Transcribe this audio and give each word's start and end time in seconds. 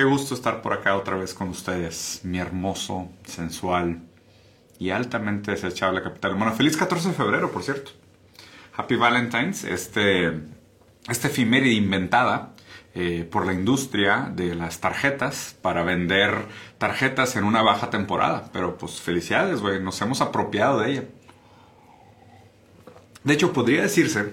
Qué 0.00 0.06
gusto 0.06 0.32
estar 0.34 0.62
por 0.62 0.72
acá 0.72 0.96
otra 0.96 1.14
vez 1.14 1.34
con 1.34 1.50
ustedes, 1.50 2.20
mi 2.22 2.38
hermoso, 2.38 3.10
sensual 3.26 4.00
y 4.78 4.88
altamente 4.88 5.50
desechable 5.50 6.02
capital 6.02 6.36
Bueno, 6.36 6.54
Feliz 6.54 6.74
14 6.78 7.08
de 7.08 7.14
febrero, 7.14 7.52
por 7.52 7.62
cierto. 7.62 7.90
Happy 8.74 8.96
Valentine's, 8.96 9.62
este, 9.64 10.40
esta 11.06 11.28
efeméride 11.28 11.74
inventada 11.74 12.54
eh, 12.94 13.28
por 13.30 13.44
la 13.44 13.52
industria 13.52 14.32
de 14.34 14.54
las 14.54 14.80
tarjetas 14.80 15.54
para 15.60 15.82
vender 15.82 16.46
tarjetas 16.78 17.36
en 17.36 17.44
una 17.44 17.60
baja 17.60 17.90
temporada. 17.90 18.48
Pero 18.54 18.78
pues 18.78 19.02
felicidades, 19.02 19.60
güey, 19.60 19.82
nos 19.82 20.00
hemos 20.00 20.22
apropiado 20.22 20.80
de 20.80 20.92
ella. 20.92 21.04
De 23.22 23.34
hecho, 23.34 23.52
podría 23.52 23.82
decirse, 23.82 24.32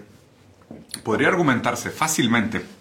podría 1.04 1.28
argumentarse 1.28 1.90
fácilmente 1.90 2.77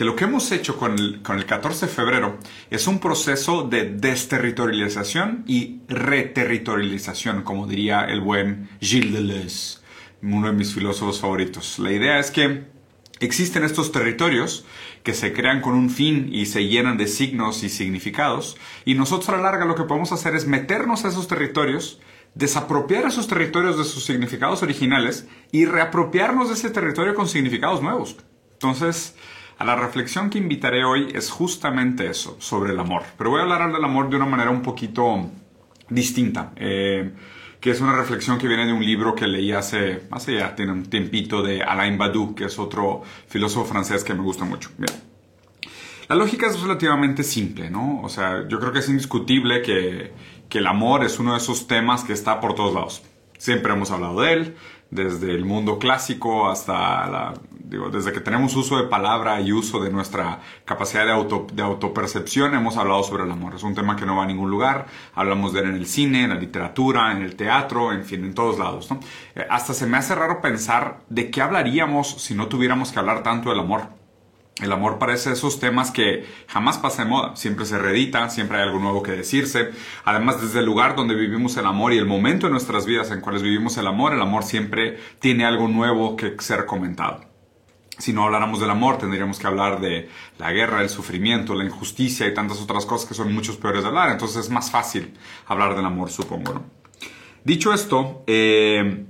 que 0.00 0.06
lo 0.06 0.16
que 0.16 0.24
hemos 0.24 0.50
hecho 0.50 0.78
con 0.78 0.98
el, 0.98 1.20
14 1.20 1.84
de 1.84 1.92
febrero 1.92 2.38
es 2.70 2.86
un 2.86 3.00
proceso 3.00 3.64
de 3.64 3.84
desterritorialización 3.84 5.44
y 5.46 5.82
reterritorialización, 5.88 7.42
como 7.42 7.66
diría 7.66 8.06
el 8.06 8.22
buen 8.22 8.70
Gilles 8.80 9.12
Deleuze, 9.12 9.78
uno 10.22 10.46
de 10.46 10.54
mis 10.54 10.72
filósofos 10.72 11.20
favoritos. 11.20 11.78
La 11.78 11.92
idea 11.92 12.18
es 12.18 12.30
que 12.30 12.64
existen 13.20 13.62
estos 13.62 13.92
territorios 13.92 14.64
que 15.02 15.12
se 15.12 15.34
crean 15.34 15.60
con 15.60 15.74
un 15.74 15.90
fin 15.90 16.30
y 16.32 16.46
se 16.46 16.66
llenan 16.66 16.96
de 16.96 17.06
signos 17.06 17.62
y 17.62 17.68
significados, 17.68 18.56
y 18.86 18.94
nosotros 18.94 19.28
a 19.28 19.32
la 19.32 19.42
larga 19.42 19.66
lo 19.66 19.74
que 19.74 19.84
podemos 19.84 20.12
hacer 20.12 20.34
es 20.34 20.46
meternos 20.46 21.04
a 21.04 21.08
esos 21.08 21.28
territorios, 21.28 22.00
desapropiar 22.34 23.04
esos 23.04 23.28
territorios 23.28 23.76
de 23.76 23.84
sus 23.84 24.06
significados 24.06 24.62
originales 24.62 25.28
y 25.52 25.66
reapropiarnos 25.66 26.48
de 26.48 26.54
ese 26.54 26.70
territorio 26.70 27.14
con 27.14 27.28
significados 27.28 27.82
nuevos. 27.82 28.16
Entonces, 28.52 29.14
a 29.60 29.64
la 29.64 29.76
reflexión 29.76 30.30
que 30.30 30.38
invitaré 30.38 30.84
hoy 30.84 31.08
es 31.14 31.30
justamente 31.30 32.06
eso, 32.06 32.34
sobre 32.40 32.72
el 32.72 32.80
amor. 32.80 33.02
Pero 33.18 33.28
voy 33.28 33.40
a 33.40 33.42
hablar 33.42 33.70
del 33.70 33.84
amor 33.84 34.08
de 34.08 34.16
una 34.16 34.24
manera 34.24 34.50
un 34.50 34.62
poquito 34.62 35.30
distinta, 35.90 36.52
eh, 36.56 37.12
que 37.60 37.70
es 37.70 37.82
una 37.82 37.94
reflexión 37.94 38.38
que 38.38 38.48
viene 38.48 38.64
de 38.64 38.72
un 38.72 38.82
libro 38.82 39.14
que 39.14 39.26
leí 39.26 39.52
hace, 39.52 40.04
hace 40.10 40.36
ya 40.36 40.54
tiene 40.54 40.72
un 40.72 40.84
tiempito 40.84 41.42
de 41.42 41.62
Alain 41.62 41.98
Badiou, 41.98 42.34
que 42.34 42.46
es 42.46 42.58
otro 42.58 43.02
filósofo 43.28 43.66
francés 43.66 44.02
que 44.02 44.14
me 44.14 44.22
gusta 44.22 44.46
mucho. 44.46 44.70
La 46.08 46.16
lógica 46.16 46.46
es 46.46 46.58
relativamente 46.58 47.22
simple, 47.22 47.68
¿no? 47.68 48.00
O 48.00 48.08
sea, 48.08 48.48
yo 48.48 48.58
creo 48.60 48.72
que 48.72 48.78
es 48.78 48.88
indiscutible 48.88 49.60
que, 49.60 50.14
que 50.48 50.58
el 50.58 50.66
amor 50.66 51.04
es 51.04 51.18
uno 51.18 51.32
de 51.32 51.38
esos 51.38 51.66
temas 51.66 52.02
que 52.02 52.14
está 52.14 52.40
por 52.40 52.54
todos 52.54 52.72
lados. 52.72 53.02
Siempre 53.36 53.74
hemos 53.74 53.90
hablado 53.90 54.22
de 54.22 54.32
él, 54.32 54.56
desde 54.90 55.30
el 55.30 55.44
mundo 55.44 55.78
clásico 55.78 56.50
hasta 56.50 57.06
la, 57.08 57.34
digo, 57.70 57.88
desde 57.88 58.12
que 58.12 58.20
tenemos 58.20 58.54
uso 58.56 58.76
de 58.76 58.88
palabra 58.88 59.40
y 59.40 59.52
uso 59.52 59.80
de 59.80 59.90
nuestra 59.90 60.40
capacidad 60.64 61.04
de, 61.04 61.12
auto, 61.12 61.46
de 61.52 61.62
autopercepción, 61.62 62.54
hemos 62.54 62.76
hablado 62.76 63.02
sobre 63.04 63.22
el 63.22 63.30
amor. 63.30 63.54
Es 63.54 63.62
un 63.62 63.74
tema 63.74 63.96
que 63.96 64.04
no 64.04 64.16
va 64.16 64.24
a 64.24 64.26
ningún 64.26 64.50
lugar. 64.50 64.86
Hablamos 65.14 65.52
de 65.52 65.60
él 65.60 65.68
en 65.70 65.76
el 65.76 65.86
cine, 65.86 66.24
en 66.24 66.30
la 66.30 66.34
literatura, 66.34 67.12
en 67.12 67.22
el 67.22 67.36
teatro, 67.36 67.92
en 67.92 68.04
fin, 68.04 68.24
en 68.24 68.34
todos 68.34 68.58
lados. 68.58 68.90
¿no? 68.90 68.98
Eh, 69.36 69.46
hasta 69.48 69.72
se 69.72 69.86
me 69.86 69.96
hace 69.96 70.14
raro 70.14 70.40
pensar 70.40 71.00
de 71.08 71.30
qué 71.30 71.40
hablaríamos 71.40 72.08
si 72.08 72.34
no 72.34 72.48
tuviéramos 72.48 72.90
que 72.90 72.98
hablar 72.98 73.22
tanto 73.22 73.50
del 73.50 73.60
amor. 73.60 73.99
El 74.60 74.72
amor 74.72 74.98
parece 74.98 75.32
esos 75.32 75.58
temas 75.58 75.90
que 75.90 76.26
jamás 76.46 76.76
pasa 76.78 77.04
de 77.04 77.10
moda, 77.10 77.34
siempre 77.36 77.64
se 77.64 77.78
reedita, 77.78 78.28
siempre 78.28 78.58
hay 78.58 78.64
algo 78.64 78.78
nuevo 78.78 79.02
que 79.02 79.12
decirse. 79.12 79.70
Además, 80.04 80.42
desde 80.42 80.58
el 80.58 80.66
lugar 80.66 80.96
donde 80.96 81.14
vivimos 81.14 81.56
el 81.56 81.66
amor 81.66 81.92
y 81.92 81.98
el 81.98 82.06
momento 82.06 82.46
de 82.46 82.52
nuestras 82.52 82.84
vidas 82.84 83.10
en 83.10 83.20
cuales 83.20 83.42
vivimos 83.42 83.76
el 83.78 83.86
amor, 83.86 84.12
el 84.12 84.20
amor 84.20 84.42
siempre 84.42 84.98
tiene 85.18 85.44
algo 85.44 85.66
nuevo 85.68 86.16
que 86.16 86.36
ser 86.40 86.66
comentado. 86.66 87.24
Si 87.96 88.12
no 88.12 88.24
habláramos 88.24 88.60
del 88.60 88.70
amor, 88.70 88.98
tendríamos 88.98 89.38
que 89.38 89.46
hablar 89.46 89.80
de 89.80 90.08
la 90.38 90.52
guerra, 90.52 90.82
el 90.82 90.88
sufrimiento, 90.88 91.54
la 91.54 91.64
injusticia 91.64 92.26
y 92.26 92.34
tantas 92.34 92.60
otras 92.60 92.86
cosas 92.86 93.06
que 93.06 93.14
son 93.14 93.32
muchos 93.32 93.56
peores 93.56 93.82
de 93.82 93.88
hablar. 93.88 94.10
Entonces 94.10 94.44
es 94.44 94.50
más 94.50 94.70
fácil 94.70 95.14
hablar 95.46 95.76
del 95.76 95.84
amor, 95.84 96.10
supongo. 96.10 96.62
Dicho 97.44 97.72
esto, 97.72 98.24
eh, 98.26 99.06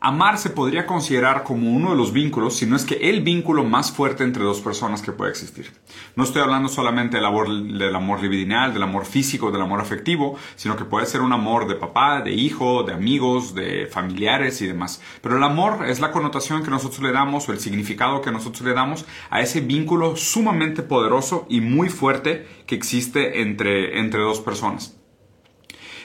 Amar 0.00 0.38
se 0.38 0.50
podría 0.50 0.86
considerar 0.86 1.42
como 1.42 1.70
uno 1.70 1.90
de 1.90 1.96
los 1.96 2.12
vínculos, 2.12 2.56
si 2.56 2.66
no 2.66 2.76
es 2.76 2.84
que 2.84 3.10
el 3.10 3.22
vínculo 3.22 3.64
más 3.64 3.92
fuerte 3.92 4.24
entre 4.24 4.44
dos 4.44 4.60
personas 4.60 5.02
que 5.02 5.12
puede 5.12 5.30
existir. 5.30 5.72
No 6.14 6.24
estoy 6.24 6.42
hablando 6.42 6.68
solamente 6.68 7.16
del 7.16 7.26
amor, 7.26 7.48
del 7.48 7.94
amor 7.94 8.22
libidinal, 8.22 8.72
del 8.72 8.82
amor 8.82 9.06
físico, 9.06 9.50
del 9.50 9.62
amor 9.62 9.80
afectivo, 9.80 10.36
sino 10.56 10.76
que 10.76 10.84
puede 10.84 11.06
ser 11.06 11.22
un 11.22 11.32
amor 11.32 11.66
de 11.66 11.74
papá, 11.74 12.20
de 12.20 12.32
hijo, 12.32 12.82
de 12.82 12.92
amigos, 12.92 13.54
de 13.54 13.86
familiares 13.86 14.60
y 14.60 14.66
demás. 14.66 15.00
Pero 15.22 15.36
el 15.36 15.42
amor 15.42 15.86
es 15.86 16.00
la 16.00 16.12
connotación 16.12 16.62
que 16.62 16.70
nosotros 16.70 17.02
le 17.02 17.12
damos 17.12 17.48
o 17.48 17.52
el 17.52 17.60
significado 17.60 18.20
que 18.20 18.32
nosotros 18.32 18.62
le 18.62 18.74
damos 18.74 19.06
a 19.30 19.40
ese 19.40 19.60
vínculo 19.60 20.16
sumamente 20.16 20.82
poderoso 20.82 21.46
y 21.48 21.60
muy 21.60 21.88
fuerte 21.88 22.46
que 22.66 22.74
existe 22.74 23.40
entre, 23.40 23.98
entre 23.98 24.20
dos 24.20 24.40
personas. 24.40 24.96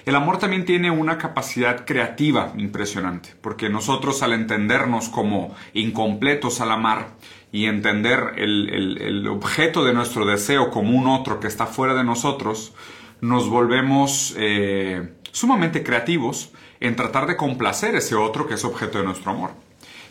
El 0.06 0.16
amor 0.16 0.40
también 0.40 0.66
tiene 0.66 0.90
una 0.90 1.18
capacidad 1.18 1.86
creativa 1.86 2.54
impresionante, 2.58 3.36
porque 3.42 3.70
nosotros 3.70 4.24
al 4.24 4.34
entendernos 4.34 5.10
como 5.10 5.56
incompletos 5.74 6.60
al 6.60 6.72
amar 6.72 7.10
y 7.52 7.66
entender 7.66 8.34
el, 8.38 9.28
objeto 9.28 9.84
de 9.84 9.94
nuestro 9.94 10.26
deseo 10.26 10.72
como 10.72 10.98
un 10.98 11.08
otro 11.08 11.40
que 11.40 11.48
está 11.48 11.68
fuera 11.68 11.94
de 11.94 12.04
nosotros, 12.04 12.74
nos 13.20 13.48
volvemos 13.48 14.34
eh, 14.38 15.14
sumamente 15.32 15.84
creativos 15.84 16.52
en 16.80 16.96
tratar 16.96 17.28
de 17.28 17.38
complacer 17.38 17.96
ese 17.96 18.16
otro 18.16 18.48
que 18.48 18.56
es 18.56 18.66
objeto 18.66 18.98
de 18.98 19.04
nuestro 19.04 19.32
amor. 19.32 19.52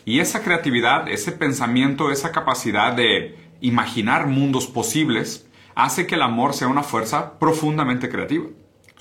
Y 0.05 0.19
esa 0.19 0.41
creatividad, 0.41 1.09
ese 1.09 1.33
pensamiento, 1.33 2.11
esa 2.11 2.31
capacidad 2.31 2.93
de 2.93 3.37
imaginar 3.59 4.27
mundos 4.27 4.67
posibles, 4.67 5.45
hace 5.75 6.07
que 6.07 6.15
el 6.15 6.21
amor 6.21 6.53
sea 6.53 6.69
una 6.69 6.83
fuerza 6.83 7.37
profundamente 7.39 8.09
creativa 8.09 8.45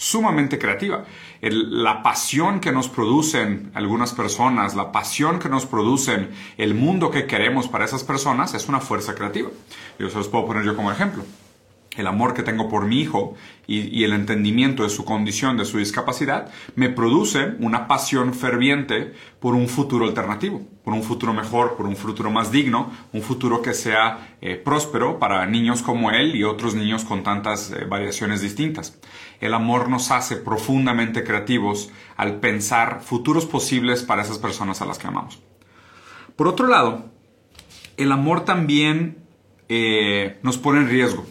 sumamente 0.00 0.58
creativa. 0.58 1.04
la 1.42 2.02
pasión 2.02 2.60
que 2.60 2.72
nos 2.72 2.88
producen 2.88 3.70
algunas 3.74 4.14
personas, 4.14 4.74
la 4.74 4.92
pasión 4.92 5.38
que 5.38 5.50
nos 5.50 5.66
producen 5.66 6.30
el 6.56 6.74
mundo 6.74 7.10
que 7.10 7.26
queremos 7.26 7.68
para 7.68 7.84
esas 7.84 8.02
personas 8.02 8.54
es 8.54 8.66
una 8.66 8.80
fuerza 8.80 9.14
creativa. 9.14 9.50
Yo 9.98 10.08
se 10.08 10.16
los 10.16 10.28
puedo 10.28 10.46
poner 10.46 10.64
yo 10.64 10.74
como 10.74 10.90
ejemplo 10.90 11.22
el 11.96 12.06
amor 12.06 12.34
que 12.34 12.42
tengo 12.42 12.68
por 12.68 12.86
mi 12.86 13.00
hijo 13.00 13.34
y, 13.66 14.04
el 14.04 14.12
entendimiento 14.12 14.82
de 14.84 14.90
su 14.90 15.04
condición, 15.04 15.56
de 15.56 15.64
su 15.64 15.78
discapacidad, 15.78 16.50
me 16.76 16.88
produce 16.88 17.54
una 17.58 17.88
pasión 17.88 18.32
ferviente 18.32 19.12
por 19.40 19.54
un 19.54 19.68
futuro 19.68 20.06
alternativo, 20.06 20.62
por 20.84 20.94
un 20.94 21.02
futuro 21.02 21.32
mejor, 21.32 21.76
por 21.76 21.86
un 21.86 21.96
futuro 21.96 22.30
más 22.30 22.52
digno, 22.52 22.90
un 23.12 23.22
futuro 23.22 23.60
que 23.60 23.74
sea 23.74 24.36
eh, 24.40 24.56
próspero 24.56 25.18
para 25.18 25.46
niños 25.46 25.82
como 25.82 26.10
él 26.10 26.36
y 26.36 26.44
otros 26.44 26.74
niños 26.74 27.04
con 27.04 27.22
tantas 27.22 27.70
eh, 27.70 27.84
variaciones 27.84 28.40
distintas. 28.40 28.98
El 29.40 29.54
amor 29.54 29.88
nos 29.88 30.10
hace 30.10 30.36
profundamente 30.36 31.24
creativos 31.24 31.90
al 32.16 32.38
pensar 32.38 33.00
futuros 33.02 33.46
posibles 33.46 34.02
para 34.02 34.22
esas 34.22 34.38
personas 34.38 34.80
a 34.80 34.86
las 34.86 34.98
que 34.98 35.08
amamos. 35.08 35.40
Por 36.36 36.46
otro 36.46 36.68
lado, 36.68 37.10
el 37.96 38.12
amor 38.12 38.44
también 38.44 39.18
eh, 39.68 40.38
nos 40.42 40.56
pone 40.56 40.80
en 40.80 40.88
riesgo 40.88 41.26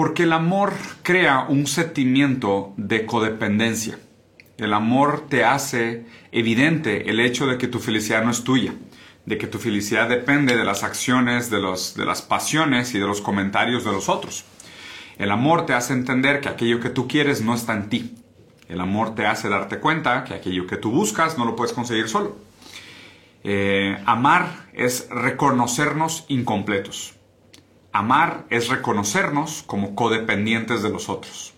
porque 0.00 0.22
el 0.22 0.32
amor 0.32 0.72
crea 1.02 1.44
un 1.46 1.66
sentimiento 1.66 2.72
de 2.78 3.04
codependencia. 3.04 3.98
El 4.56 4.72
amor 4.72 5.26
te 5.28 5.44
hace 5.44 6.06
evidente 6.32 7.10
el 7.10 7.20
hecho 7.20 7.46
de 7.46 7.58
que 7.58 7.68
tu 7.68 7.80
felicidad 7.80 8.24
no 8.24 8.30
es 8.30 8.42
tuya, 8.42 8.72
de 9.26 9.36
que 9.36 9.46
tu 9.46 9.58
felicidad 9.58 10.08
depende 10.08 10.56
de 10.56 10.64
las 10.64 10.84
acciones, 10.84 11.50
de, 11.50 11.60
los, 11.60 11.96
de 11.96 12.06
las 12.06 12.22
pasiones 12.22 12.94
y 12.94 12.98
de 12.98 13.06
los 13.06 13.20
comentarios 13.20 13.84
de 13.84 13.92
los 13.92 14.08
otros. 14.08 14.46
El 15.18 15.30
amor 15.30 15.66
te 15.66 15.74
hace 15.74 15.92
entender 15.92 16.40
que 16.40 16.48
aquello 16.48 16.80
que 16.80 16.88
tú 16.88 17.06
quieres 17.06 17.42
no 17.42 17.54
está 17.54 17.74
en 17.74 17.90
ti. 17.90 18.14
El 18.70 18.80
amor 18.80 19.14
te 19.14 19.26
hace 19.26 19.50
darte 19.50 19.80
cuenta 19.80 20.24
que 20.24 20.32
aquello 20.32 20.66
que 20.66 20.78
tú 20.78 20.90
buscas 20.90 21.36
no 21.36 21.44
lo 21.44 21.56
puedes 21.56 21.74
conseguir 21.74 22.08
solo. 22.08 22.38
Eh, 23.44 24.02
amar 24.06 24.70
es 24.72 25.10
reconocernos 25.10 26.24
incompletos. 26.28 27.19
Amar 27.92 28.46
es 28.50 28.68
reconocernos 28.68 29.64
como 29.66 29.96
codependientes 29.96 30.82
de 30.82 30.90
los 30.90 31.08
otros. 31.08 31.54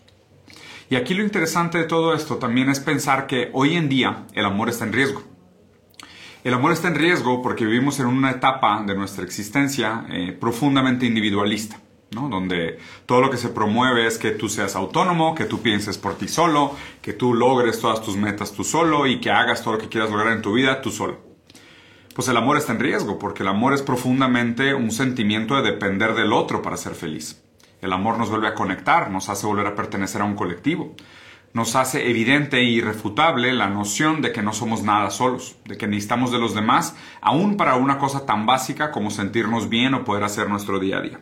Y 0.89 0.97
aquí 0.97 1.13
lo 1.13 1.23
interesante 1.23 1.77
de 1.77 1.85
todo 1.85 2.15
esto 2.15 2.37
también 2.37 2.71
es 2.71 2.81
pensar 2.81 3.27
que 3.27 3.51
hoy 3.53 3.77
en 3.77 3.91
día 3.91 4.27
el 4.33 4.47
amor 4.47 4.71
está 4.71 4.85
en 4.85 4.95
riesgo. 4.95 5.23
El 6.43 6.55
amor 6.55 6.73
está 6.73 6.89
en 6.89 6.95
riesgo 6.95 7.43
porque 7.43 7.67
vivimos 7.67 8.01
en 8.01 8.07
una 8.07 8.31
etapa 8.31 8.83
de 8.87 8.95
nuestra 8.95 9.25
existencia 9.25 10.07
eh, 10.11 10.33
profundamente 10.33 11.05
individualista, 11.05 11.79
donde 12.11 12.79
todo 13.05 13.21
lo 13.21 13.31
que 13.31 13.37
se 13.37 13.51
promueve 13.51 14.07
es 14.07 14.17
que 14.17 14.31
tú 14.31 14.49
seas 14.49 14.75
autónomo, 14.75 15.35
que 15.35 15.45
tú 15.45 15.61
pienses 15.61 15.99
por 15.99 16.17
ti 16.17 16.29
solo, 16.29 16.75
que 17.03 17.13
tú 17.13 17.35
logres 17.35 17.79
todas 17.79 18.03
tus 18.03 18.17
metas 18.17 18.53
tú 18.53 18.65
solo 18.65 19.07
y 19.07 19.21
que 19.21 19.31
hagas 19.31 19.63
todo 19.63 19.75
lo 19.75 19.81
que 19.81 19.89
quieras 19.89 20.11
lograr 20.11 20.33
en 20.33 20.43
tu 20.43 20.55
vida 20.55 20.81
tú 20.81 20.91
solo 20.91 21.32
pues 22.15 22.29
el 22.29 22.37
amor 22.37 22.57
está 22.57 22.73
en 22.73 22.81
riesgo, 22.81 23.19
porque 23.19 23.43
el 23.43 23.49
amor 23.49 23.73
es 23.73 23.83
profundamente 23.83 24.75
un 24.75 24.91
sentimiento 24.91 25.57
de 25.57 25.73
depender 25.73 26.15
del 26.15 26.33
otro 26.33 26.63
para 26.63 26.77
ser 26.77 26.95
feliz. 26.95 27.43
El 27.81 27.93
amor 27.93 28.19
nos 28.19 28.31
vuelve 28.31 28.49
a 28.49 28.55
conectar, 28.55 29.11
nos 29.11 29.29
hace 29.29 29.47
volver 29.47 29.67
a 29.67 29.75
pertenecer 29.75 30.23
a 30.23 30.25
un 30.25 30.37
colectivo. 30.37 30.95
Nos 31.53 31.77
hace 31.77 32.09
evidente 32.09 32.59
e 32.59 32.65
irrefutable 32.65 33.53
la 33.53 33.69
noción 33.69 34.23
de 34.23 34.33
que 34.33 34.43
no 34.43 34.53
somos 34.53 34.83
nada 34.83 35.11
solos, 35.11 35.57
de 35.65 35.77
que 35.77 35.87
necesitamos 35.87 36.33
de 36.33 36.39
los 36.39 36.55
demás, 36.55 36.97
aún 37.21 37.57
para 37.57 37.75
una 37.75 37.99
cosa 37.99 38.25
tan 38.25 38.47
básica 38.47 38.91
como 38.91 39.11
sentirnos 39.11 39.69
bien 39.69 39.95
o 39.95 40.05
poder 40.05 40.25
hacer 40.25 40.49
nuestro 40.49 40.79
día 40.79 40.99
a 40.99 41.03
día. 41.03 41.21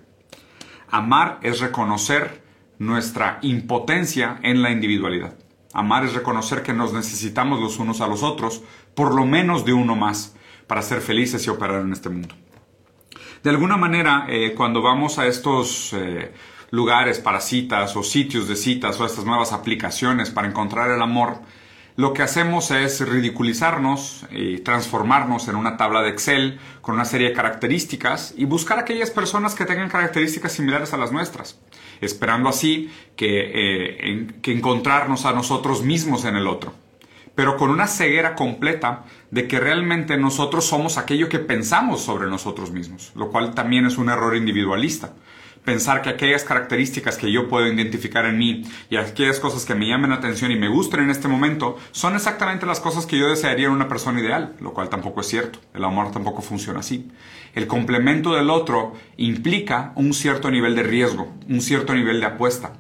Amar 0.89 1.39
es 1.43 1.61
reconocer 1.61 2.43
nuestra 2.79 3.39
impotencia 3.43 4.39
en 4.43 4.63
la 4.63 4.71
individualidad. 4.71 5.37
Amar 5.73 6.05
es 6.05 6.15
reconocer 6.15 6.63
que 6.63 6.75
nos 6.75 6.93
necesitamos 6.93 7.61
los 7.61 7.79
unos 7.79 8.01
a 8.01 8.07
los 8.07 8.23
otros, 8.23 8.63
por 8.95 9.15
lo 9.15 9.25
menos 9.25 9.65
de 9.65 9.73
uno 9.73 9.97
más, 9.97 10.35
para 10.71 10.83
ser 10.83 11.01
felices 11.01 11.45
y 11.45 11.51
operar 11.51 11.81
en 11.81 11.93
este 11.93 12.11
mundo. 12.11 12.33
De 13.43 13.51
alguna 13.51 13.77
manera, 13.77 14.27
eh, 14.29 14.55
cuando 14.57 14.81
vamos 14.81 15.19
a 15.19 15.27
estos 15.27 15.93
eh, 15.95 16.33
lugares 16.71 17.19
para 17.19 17.41
citas 17.41 17.97
o 17.97 18.05
sitios 18.05 18.47
de 18.47 18.55
citas 18.55 19.01
o 19.01 19.05
estas 19.05 19.25
nuevas 19.25 19.53
aplicaciones 19.53 20.31
para 20.31 20.47
encontrar 20.47 20.93
el 20.93 21.03
amor, 21.03 21.41
lo 21.97 22.13
que 22.13 22.23
hacemos 22.23 22.71
es 22.71 23.01
ridiculizarnos 23.01 24.27
y 24.31 24.59
transformarnos 24.59 25.49
en 25.49 25.57
una 25.57 25.77
tabla 25.77 26.03
de 26.03 26.11
Excel 26.11 26.61
con 26.83 26.95
una 26.95 27.05
serie 27.05 27.31
de 27.31 27.35
características 27.35 28.33
y 28.37 28.45
buscar 28.45 28.79
aquellas 28.79 29.11
personas 29.11 29.57
que 29.57 29.65
tengan 29.65 29.89
características 29.89 30.53
similares 30.53 30.95
a 30.95 30.99
las 30.99 31.11
nuestras, 31.11 31.59
esperando 32.01 32.49
así 32.49 32.93
que, 33.17 33.51
eh, 33.55 34.27
que 34.41 34.53
encontrarnos 34.53 35.27
a 35.27 35.33
nosotros 35.33 35.83
mismos 35.83 36.25
en 36.27 36.37
el 36.37 36.47
otro, 36.47 36.75
pero 37.41 37.57
con 37.57 37.71
una 37.71 37.87
ceguera 37.87 38.35
completa 38.35 39.05
de 39.31 39.49
que 39.49 39.59
realmente 39.59 40.19
nosotros 40.19 40.67
somos 40.67 40.99
aquello 40.99 41.31
que 41.31 41.39
pensamos 41.39 42.03
sobre 42.03 42.29
nosotros 42.29 42.71
mismos, 42.71 43.13
lo 43.15 43.31
cual 43.31 43.55
también 43.55 43.87
es 43.87 43.97
un 43.97 44.11
error 44.11 44.37
individualista 44.37 45.15
pensar 45.65 46.03
que 46.03 46.11
aquellas 46.11 46.45
características 46.45 47.17
que 47.17 47.33
yo 47.33 47.49
puedo 47.49 47.67
identificar 47.67 48.27
en 48.27 48.37
mí 48.37 48.65
y 48.91 48.97
aquellas 48.97 49.41
cosas 49.41 49.65
que 49.65 49.75
me 49.75 49.89
llamen 49.89 50.11
la 50.11 50.17
atención 50.17 50.53
y 50.53 50.57
me 50.57 50.69
gusten 50.69 51.01
en 51.01 51.09
este 51.09 51.29
momento 51.29 51.79
son 51.93 52.15
exactamente 52.15 52.67
las 52.67 52.81
cosas 52.81 53.07
que 53.07 53.19
yo 53.19 53.31
desearía 53.31 53.69
en 53.69 53.73
una 53.73 53.89
persona 53.89 54.21
ideal, 54.21 54.55
lo 54.61 54.75
cual 54.75 54.91
tampoco 54.91 55.23
es 55.23 55.27
cierto. 55.27 55.61
El 55.73 55.85
amor 55.85 56.11
tampoco 56.13 56.43
funciona 56.43 56.81
así. 56.81 57.11
El 57.55 57.67
complemento 57.67 58.35
del 58.35 58.51
otro 58.51 58.93
implica 59.17 59.93
un 59.97 60.13
cierto 60.13 60.51
nivel 60.51 60.77
de 60.77 60.83
riesgo, 60.83 61.33
un 61.49 61.63
cierto 61.63 61.95
nivel 61.95 62.21
de 62.21 62.27
apuesta. 62.27 62.75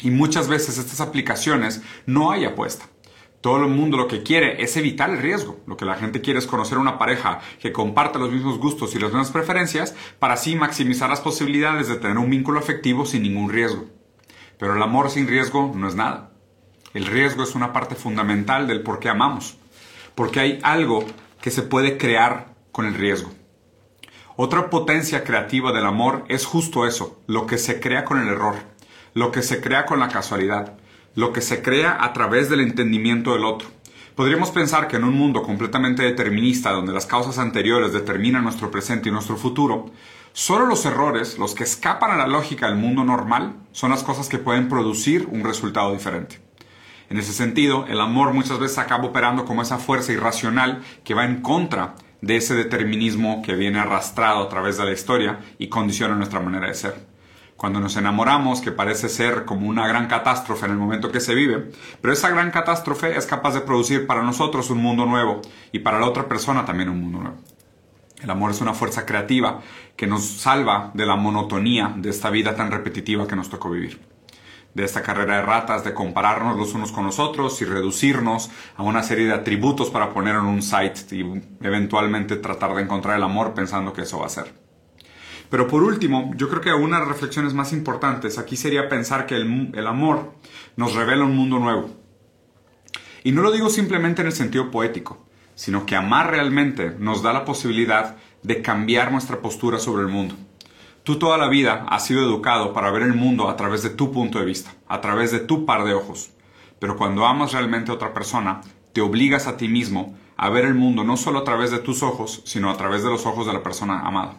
Y 0.00 0.10
muchas 0.10 0.46
veces 0.46 0.78
estas 0.78 1.00
aplicaciones 1.00 1.82
no 2.06 2.30
hay 2.30 2.44
apuesta. 2.44 2.86
Todo 3.46 3.58
el 3.58 3.70
mundo 3.70 3.96
lo 3.96 4.08
que 4.08 4.24
quiere 4.24 4.60
es 4.60 4.76
evitar 4.76 5.08
el 5.08 5.18
riesgo. 5.18 5.60
Lo 5.68 5.76
que 5.76 5.84
la 5.84 5.94
gente 5.94 6.20
quiere 6.20 6.40
es 6.40 6.48
conocer 6.48 6.78
una 6.78 6.98
pareja 6.98 7.38
que 7.60 7.70
comparte 7.70 8.18
los 8.18 8.32
mismos 8.32 8.58
gustos 8.58 8.92
y 8.92 8.98
las 8.98 9.12
mismas 9.12 9.30
preferencias 9.30 9.94
para 10.18 10.34
así 10.34 10.56
maximizar 10.56 11.08
las 11.08 11.20
posibilidades 11.20 11.86
de 11.86 11.94
tener 11.94 12.18
un 12.18 12.28
vínculo 12.28 12.58
afectivo 12.58 13.06
sin 13.06 13.22
ningún 13.22 13.48
riesgo. 13.48 13.84
Pero 14.58 14.74
el 14.74 14.82
amor 14.82 15.10
sin 15.10 15.28
riesgo 15.28 15.70
no 15.76 15.86
es 15.86 15.94
nada. 15.94 16.32
El 16.92 17.06
riesgo 17.06 17.44
es 17.44 17.54
una 17.54 17.72
parte 17.72 17.94
fundamental 17.94 18.66
del 18.66 18.82
por 18.82 18.98
qué 18.98 19.10
amamos. 19.10 19.56
Porque 20.16 20.40
hay 20.40 20.58
algo 20.64 21.04
que 21.40 21.52
se 21.52 21.62
puede 21.62 21.98
crear 21.98 22.56
con 22.72 22.84
el 22.84 22.94
riesgo. 22.94 23.30
Otra 24.34 24.70
potencia 24.70 25.22
creativa 25.22 25.70
del 25.70 25.86
amor 25.86 26.24
es 26.26 26.46
justo 26.46 26.84
eso, 26.84 27.22
lo 27.28 27.46
que 27.46 27.58
se 27.58 27.78
crea 27.78 28.04
con 28.04 28.20
el 28.20 28.26
error, 28.26 28.56
lo 29.14 29.30
que 29.30 29.42
se 29.42 29.60
crea 29.60 29.86
con 29.86 30.00
la 30.00 30.08
casualidad, 30.08 30.80
lo 31.16 31.32
que 31.32 31.40
se 31.40 31.62
crea 31.62 31.96
a 32.00 32.12
través 32.12 32.48
del 32.48 32.60
entendimiento 32.60 33.32
del 33.32 33.44
otro. 33.44 33.68
Podríamos 34.14 34.50
pensar 34.50 34.86
que 34.86 34.96
en 34.96 35.04
un 35.04 35.14
mundo 35.14 35.42
completamente 35.42 36.02
determinista, 36.02 36.70
donde 36.70 36.92
las 36.92 37.06
causas 37.06 37.38
anteriores 37.38 37.92
determinan 37.92 38.44
nuestro 38.44 38.70
presente 38.70 39.08
y 39.08 39.12
nuestro 39.12 39.36
futuro, 39.36 39.90
solo 40.32 40.66
los 40.66 40.84
errores, 40.84 41.38
los 41.38 41.54
que 41.54 41.64
escapan 41.64 42.10
a 42.10 42.16
la 42.16 42.26
lógica 42.26 42.68
del 42.68 42.76
mundo 42.76 43.02
normal, 43.02 43.54
son 43.72 43.90
las 43.90 44.04
cosas 44.04 44.28
que 44.28 44.38
pueden 44.38 44.68
producir 44.68 45.26
un 45.30 45.42
resultado 45.42 45.92
diferente. 45.92 46.38
En 47.08 47.18
ese 47.18 47.32
sentido, 47.32 47.86
el 47.88 48.00
amor 48.00 48.34
muchas 48.34 48.58
veces 48.58 48.78
acaba 48.78 49.04
operando 49.04 49.44
como 49.46 49.62
esa 49.62 49.78
fuerza 49.78 50.12
irracional 50.12 50.82
que 51.02 51.14
va 51.14 51.24
en 51.24 51.40
contra 51.40 51.94
de 52.20 52.36
ese 52.36 52.54
determinismo 52.54 53.42
que 53.42 53.54
viene 53.54 53.78
arrastrado 53.78 54.42
a 54.42 54.48
través 54.48 54.76
de 54.76 54.84
la 54.84 54.92
historia 54.92 55.40
y 55.58 55.68
condiciona 55.68 56.14
nuestra 56.14 56.40
manera 56.40 56.68
de 56.68 56.74
ser 56.74 57.15
cuando 57.56 57.80
nos 57.80 57.96
enamoramos, 57.96 58.60
que 58.60 58.72
parece 58.72 59.08
ser 59.08 59.44
como 59.44 59.68
una 59.68 59.88
gran 59.88 60.08
catástrofe 60.08 60.66
en 60.66 60.72
el 60.72 60.78
momento 60.78 61.10
que 61.10 61.20
se 61.20 61.34
vive, 61.34 61.70
pero 62.00 62.12
esa 62.12 62.28
gran 62.28 62.50
catástrofe 62.50 63.16
es 63.16 63.26
capaz 63.26 63.54
de 63.54 63.62
producir 63.62 64.06
para 64.06 64.22
nosotros 64.22 64.70
un 64.70 64.78
mundo 64.78 65.06
nuevo 65.06 65.40
y 65.72 65.78
para 65.78 65.98
la 65.98 66.06
otra 66.06 66.28
persona 66.28 66.64
también 66.64 66.90
un 66.90 67.00
mundo 67.00 67.20
nuevo. 67.20 67.36
El 68.22 68.30
amor 68.30 68.50
es 68.50 68.60
una 68.60 68.74
fuerza 68.74 69.04
creativa 69.04 69.60
que 69.94 70.06
nos 70.06 70.24
salva 70.24 70.90
de 70.94 71.06
la 71.06 71.16
monotonía 71.16 71.94
de 71.96 72.10
esta 72.10 72.30
vida 72.30 72.54
tan 72.54 72.70
repetitiva 72.70 73.26
que 73.26 73.36
nos 73.36 73.50
tocó 73.50 73.70
vivir. 73.70 74.00
De 74.74 74.84
esta 74.84 75.02
carrera 75.02 75.36
de 75.36 75.42
ratas, 75.42 75.84
de 75.84 75.94
compararnos 75.94 76.56
los 76.56 76.74
unos 76.74 76.92
con 76.92 77.06
los 77.06 77.18
otros 77.18 77.60
y 77.62 77.64
reducirnos 77.64 78.50
a 78.76 78.82
una 78.82 79.02
serie 79.02 79.26
de 79.26 79.34
atributos 79.34 79.90
para 79.90 80.12
poner 80.12 80.34
en 80.34 80.44
un 80.44 80.62
site 80.62 81.14
y 81.14 81.20
eventualmente 81.62 82.36
tratar 82.36 82.74
de 82.74 82.82
encontrar 82.82 83.16
el 83.16 83.22
amor 83.22 83.54
pensando 83.54 83.94
que 83.94 84.02
eso 84.02 84.18
va 84.18 84.26
a 84.26 84.30
ser. 84.30 84.65
Pero 85.50 85.68
por 85.68 85.82
último, 85.82 86.32
yo 86.36 86.48
creo 86.48 86.60
que 86.60 86.72
una 86.72 86.96
de 86.96 87.06
las 87.06 87.12
reflexiones 87.12 87.54
más 87.54 87.72
importantes 87.72 88.38
aquí 88.38 88.56
sería 88.56 88.88
pensar 88.88 89.26
que 89.26 89.36
el, 89.36 89.86
amor 89.86 90.32
nos 90.76 90.94
revela 90.94 91.24
un 91.24 91.36
mundo 91.36 91.58
nuevo. 91.58 91.90
Y 93.22 93.32
no 93.32 93.42
lo 93.42 93.52
digo 93.52 93.70
simplemente 93.70 94.22
en 94.22 94.28
el 94.28 94.32
sentido 94.32 94.70
poético, 94.70 95.24
sino 95.54 95.86
que 95.86 95.96
amar 95.96 96.30
realmente 96.30 96.94
nos 96.98 97.22
da 97.22 97.32
la 97.32 97.44
posibilidad 97.44 98.16
de 98.42 98.62
cambiar 98.62 99.12
nuestra 99.12 99.40
postura 99.40 99.78
sobre 99.78 100.02
el 100.02 100.08
mundo. 100.08 100.34
Tú 101.02 101.18
toda 101.18 101.38
la 101.38 101.48
vida 101.48 101.86
has 101.88 102.04
sido 102.04 102.22
educado 102.22 102.72
para 102.72 102.90
ver 102.90 103.02
el 103.02 103.14
mundo 103.14 103.48
a 103.48 103.56
través 103.56 103.82
de 103.82 103.90
tu 103.90 104.12
punto 104.12 104.38
de 104.40 104.44
vista, 104.44 104.74
a 104.88 105.00
través 105.00 105.30
de 105.30 105.38
tu 105.38 105.64
par 105.64 105.84
de 105.84 105.94
ojos. 105.94 106.30
Pero 106.80 106.96
cuando 106.96 107.26
amas 107.26 107.52
realmente 107.52 107.90
a 107.90 107.94
otra 107.94 108.12
persona, 108.12 108.60
te 108.92 109.00
obligas 109.00 109.46
a 109.46 109.56
ti 109.56 109.68
mismo 109.68 110.16
a 110.36 110.50
ver 110.50 110.64
el 110.64 110.74
mundo 110.74 111.04
no 111.04 111.16
solo 111.16 111.38
a 111.38 111.44
través 111.44 111.70
de 111.70 111.78
tus 111.78 112.02
ojos, 112.02 112.42
sino 112.44 112.70
a 112.70 112.76
través 112.76 113.02
de 113.02 113.10
los 113.10 113.24
ojos 113.24 113.46
de 113.46 113.52
la 113.52 113.62
persona 113.62 114.00
amada. 114.00 114.36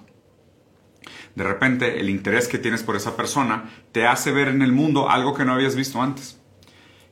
De 1.38 1.44
repente 1.44 2.00
el 2.00 2.10
interés 2.10 2.48
que 2.48 2.58
tienes 2.58 2.82
por 2.82 2.96
esa 2.96 3.16
persona 3.16 3.70
te 3.92 4.08
hace 4.08 4.32
ver 4.32 4.48
en 4.48 4.64
el 4.64 4.72
mundo 4.72 5.08
algo 5.08 5.36
que 5.36 5.46
no 5.46 5.54
habías 5.54 5.76
visto 5.76 6.02
antes. 6.02 6.42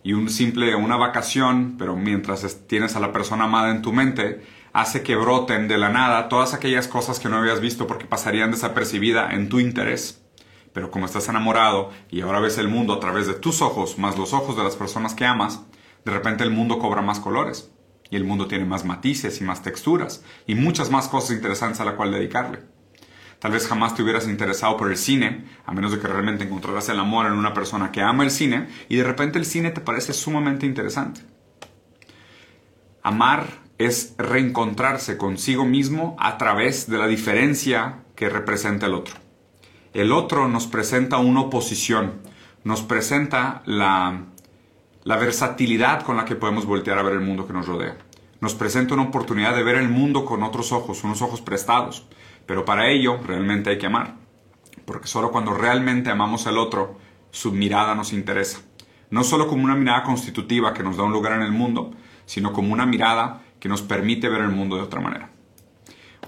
Y 0.02 0.14
un 0.14 0.32
simple, 0.32 0.74
una 0.74 0.98
vacación, 0.98 1.76
pero 1.78 1.96
mientras 1.96 2.66
tienes 2.66 2.96
a 2.96 3.00
la 3.00 3.14
persona 3.14 3.44
amada 3.44 3.70
en 3.70 3.84
tu 3.84 3.94
mente, 3.94 4.44
hace 4.74 5.04
que 5.04 5.16
broten 5.16 5.68
de 5.68 5.78
la 5.78 5.90
nada 5.90 6.28
todas 6.28 6.56
aquellas 6.56 6.88
cosas 6.88 7.20
que 7.20 7.30
no 7.30 7.38
habías 7.38 7.62
visto 7.62 7.86
porque 7.86 8.08
pasarían 8.08 8.50
desapercibida 8.50 9.30
en 9.30 9.48
tu 9.48 9.60
interés. 9.60 10.24
Pero 10.74 10.90
como 10.90 11.06
estás 11.06 11.30
enamorado 11.30 11.92
y 12.10 12.22
ahora 12.22 12.40
ves 12.40 12.58
el 12.58 12.68
mundo 12.68 12.96
a 12.96 13.00
través 13.00 13.28
de 13.28 13.36
tus 13.36 13.62
ojos 13.62 14.00
más 14.00 14.18
los 14.18 14.34
ojos 14.34 14.58
de 14.58 14.64
las 14.64 14.76
personas 14.76 15.14
que 15.14 15.28
amas, 15.28 15.62
de 16.04 16.12
repente 16.12 16.44
el 16.44 16.50
mundo 16.50 16.80
cobra 16.80 17.04
más 17.04 17.20
colores. 17.20 17.70
Y 18.10 18.16
el 18.16 18.24
mundo 18.24 18.48
tiene 18.48 18.66
más 18.66 18.86
matices 18.86 19.40
y 19.40 19.44
más 19.44 19.62
texturas 19.62 20.24
y 20.48 20.56
muchas 20.56 20.90
más 20.90 21.10
cosas 21.10 21.36
interesantes 21.36 21.80
a 21.80 21.86
la 21.86 21.96
cual 21.96 22.12
dedicarle. 22.12 22.74
Tal 23.40 23.52
vez 23.52 23.68
jamás 23.68 23.96
te 23.96 24.02
hubieras 24.02 24.28
interesado 24.28 24.78
por 24.78 24.90
el 24.90 24.98
cine, 24.98 25.46
a 25.66 25.72
menos 25.72 25.92
de 25.92 26.00
que 26.00 26.08
realmente 26.08 26.46
encontraras 26.46 26.90
el 26.90 27.00
amor 27.00 27.26
en 27.26 27.34
una 27.34 27.54
persona 27.54 27.92
que 27.92 28.02
ama 28.02 28.24
el 28.24 28.32
cine 28.32 28.68
y 28.90 28.96
de 28.96 29.04
repente 29.04 29.38
el 29.38 29.46
cine 29.46 29.72
te 29.72 29.82
parece 29.82 30.14
sumamente 30.14 30.66
interesante. 30.66 31.22
Amar 33.04 33.66
es 33.78 34.16
reencontrarse 34.18 35.18
consigo 35.18 35.66
mismo 35.66 36.16
a 36.20 36.38
través 36.38 36.90
de 36.90 36.98
la 36.98 37.08
diferencia 37.08 38.00
que 38.16 38.30
representa 38.30 38.86
el 38.86 38.94
otro. 38.94 39.16
El 39.94 40.12
otro 40.12 40.48
nos 40.48 40.68
presenta 40.68 41.18
una 41.18 41.42
oposición, 41.42 42.14
nos 42.64 42.82
presenta 42.82 43.62
la, 43.66 44.24
la 45.04 45.18
versatilidad 45.18 46.04
con 46.04 46.18
la 46.18 46.26
que 46.26 46.36
podemos 46.36 46.66
voltear 46.66 46.98
a 46.98 47.04
ver 47.04 47.14
el 47.14 47.22
mundo 47.22 47.46
que 47.46 47.54
nos 47.54 47.68
rodea. 47.68 47.98
Nos 48.42 48.56
presenta 48.56 48.94
una 48.94 49.04
oportunidad 49.04 49.56
de 49.56 49.64
ver 49.64 49.76
el 49.76 49.90
mundo 49.90 50.26
con 50.26 50.44
otros 50.44 50.72
ojos, 50.72 51.04
unos 51.04 51.22
ojos 51.22 51.42
prestados, 51.42 52.08
pero 52.46 52.66
para 52.66 52.90
ello 52.90 53.20
realmente 53.26 53.70
hay 53.70 53.78
que 53.78 53.88
amar, 53.88 54.16
porque 54.86 55.08
solo 55.08 55.32
cuando 55.32 55.54
realmente 55.54 56.10
amamos 56.10 56.48
al 56.48 56.58
otro, 56.58 57.00
su 57.32 57.52
mirada 57.52 57.96
nos 57.96 58.14
interesa. 58.14 58.62
No 59.10 59.24
solo 59.24 59.48
como 59.48 59.64
una 59.64 59.76
mirada 59.76 60.04
constitutiva 60.04 60.74
que 60.74 60.84
nos 60.84 60.98
da 60.98 61.04
un 61.04 61.12
lugar 61.12 61.34
en 61.34 61.42
el 61.42 61.52
mundo, 61.52 61.92
sino 62.26 62.54
como 62.54 62.74
una 62.74 62.86
mirada 62.86 63.42
que 63.60 63.70
nos 63.70 63.82
permite 63.82 64.30
ver 64.30 64.42
el 64.42 64.50
mundo 64.50 64.76
de 64.76 64.84
otra 64.84 65.02
manera. 65.02 65.30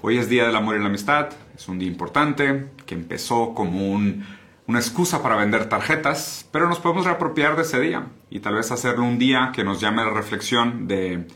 Hoy 0.00 0.18
es 0.18 0.28
Día 0.28 0.46
del 0.46 0.54
Amor 0.54 0.76
y 0.76 0.80
la 0.80 0.86
Amistad, 0.86 1.30
es 1.56 1.66
un 1.66 1.78
día 1.78 1.88
importante 1.88 2.70
que 2.86 2.94
empezó 2.94 3.52
como 3.52 3.92
una 3.92 4.78
excusa 4.78 5.22
para 5.22 5.34
vender 5.34 5.68
tarjetas, 5.68 6.48
pero 6.52 6.68
nos 6.68 6.78
podemos 6.78 7.04
reapropiar 7.04 7.56
de 7.56 7.62
ese 7.62 7.80
día 7.80 8.06
y 8.30 8.40
tal 8.40 8.54
vez 8.54 8.70
hacerlo 8.70 9.04
un 9.04 9.18
día 9.18 9.50
que 9.52 9.64
nos 9.64 9.80
llame 9.80 10.02
a 10.02 10.06
la 10.06 10.14
reflexión 10.14 10.86
de 10.86 11.26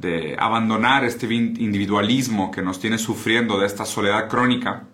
de 0.00 0.34
abandonar 0.38 1.04
este 1.04 1.32
individualismo 1.32 2.50
que 2.50 2.62
nos 2.62 2.80
tiene 2.80 2.96
sufriendo 2.96 3.58
de 3.58 3.66
esta 3.66 3.84
soledad 3.84 4.28
crónica, 4.28 4.88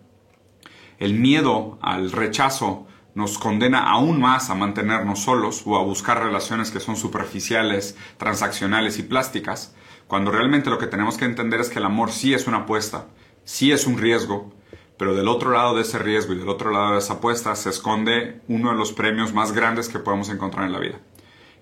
el 0.99 1.15
miedo 1.15 1.79
al 1.81 2.11
rechazo 2.11 2.89
nos 3.15 3.39
condena 3.39 3.89
aún 3.89 4.21
más 4.21 4.51
a 4.51 4.55
mantenernos 4.55 5.21
solos 5.21 5.63
o 5.65 5.77
a 5.77 5.85
buscar 5.85 6.23
relaciones 6.23 6.71
que 6.71 6.81
son 6.81 6.97
superficiales, 6.97 7.97
transaccionales 8.17 8.99
y 8.99 9.05
plásticas, 9.05 9.75
cuando 10.09 10.33
realmente 10.33 10.71
lo 10.71 10.79
que 10.79 10.89
tenemos 10.89 11.17
que 11.17 11.25
entender 11.25 11.61
es 11.61 11.71
que 11.71 11.79
el 11.79 11.85
amor 11.85 12.11
sí 12.11 12.35
es 12.35 12.47
una 12.47 12.59
apuesta, 12.59 13.07
sí 13.45 13.71
es 13.71 13.87
un 13.87 13.99
riesgo, 13.99 14.53
pero 14.99 15.15
del 15.15 15.29
otro 15.29 15.53
lado 15.53 15.77
de 15.77 15.83
ese 15.83 15.99
riesgo 15.99 16.33
y 16.33 16.39
del 16.39 16.49
otro 16.49 16.73
lado 16.73 16.93
de 16.93 16.99
esa 16.99 17.15
apuesta 17.15 17.55
se 17.55 17.71
esconde 17.71 18.41
uno 18.49 18.71
de 18.71 18.77
los 18.77 18.93
premios 18.93 19.33
más 19.33 19.53
grandes 19.53 19.89
que 19.89 20.01
podemos 20.01 20.31
encontrar 20.31 20.67
en 20.67 20.73
la 20.73 20.81
vida, 20.81 20.99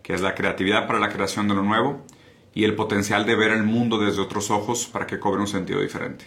que 0.02 0.14
es 0.14 0.22
la 0.22 0.34
creatividad 0.34 0.86
para 0.86 0.98
la 0.98 1.10
creación 1.10 1.46
de 1.46 1.54
lo 1.54 1.62
nuevo 1.62 2.04
y 2.54 2.64
el 2.64 2.74
potencial 2.74 3.26
de 3.26 3.34
ver 3.34 3.50
el 3.50 3.64
mundo 3.64 3.98
desde 3.98 4.22
otros 4.22 4.50
ojos 4.50 4.86
para 4.86 5.06
que 5.06 5.18
cobre 5.18 5.40
un 5.40 5.48
sentido 5.48 5.80
diferente. 5.80 6.26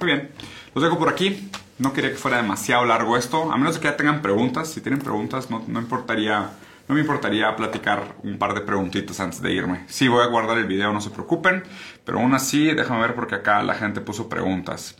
Muy 0.00 0.12
bien, 0.12 0.30
los 0.74 0.84
dejo 0.84 0.98
por 0.98 1.08
aquí. 1.08 1.48
no 1.78 1.92
quería 1.92 2.10
que 2.10 2.16
fuera 2.16 2.36
demasiado 2.36 2.84
largo 2.84 3.16
esto, 3.16 3.50
a 3.50 3.56
menos 3.56 3.78
que 3.78 3.84
ya 3.84 3.96
tengan 3.96 4.22
preguntas. 4.22 4.68
Si 4.68 4.80
tienen 4.80 5.00
preguntas, 5.00 5.50
no, 5.50 5.64
no 5.66 5.80
importaría, 5.80 6.50
no 6.88 6.94
me 6.94 7.00
importaría 7.00 7.56
platicar 7.56 8.16
un 8.22 8.38
par 8.38 8.54
de 8.54 8.60
preguntitas 8.60 9.18
antes 9.20 9.40
de 9.40 9.52
irme. 9.52 9.84
Sí, 9.88 10.08
voy 10.08 10.22
a 10.22 10.26
guardar 10.26 10.58
el 10.58 10.66
video, 10.66 10.92
no 10.92 11.00
se 11.00 11.10
preocupen, 11.10 11.64
pero 12.04 12.20
aún 12.20 12.34
así, 12.34 12.66
déjame 12.72 13.00
ver 13.00 13.14
porque 13.14 13.36
acá 13.36 13.62
la 13.62 13.74
gente 13.74 14.00
puso 14.00 14.28
preguntas. 14.28 14.96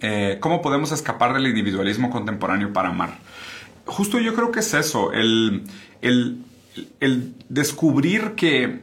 Eh, 0.00 0.38
¿Cómo 0.40 0.62
podemos 0.62 0.90
escapar 0.90 1.32
del 1.32 1.46
individualismo 1.46 2.10
contemporáneo 2.10 2.72
para 2.72 2.88
amar? 2.88 3.18
Justo 3.84 4.18
yo 4.18 4.34
creo 4.34 4.50
que 4.50 4.60
es 4.60 4.74
eso, 4.74 5.12
el, 5.12 5.64
el, 6.00 6.44
el 6.98 7.34
descubrir 7.48 8.32
que, 8.34 8.80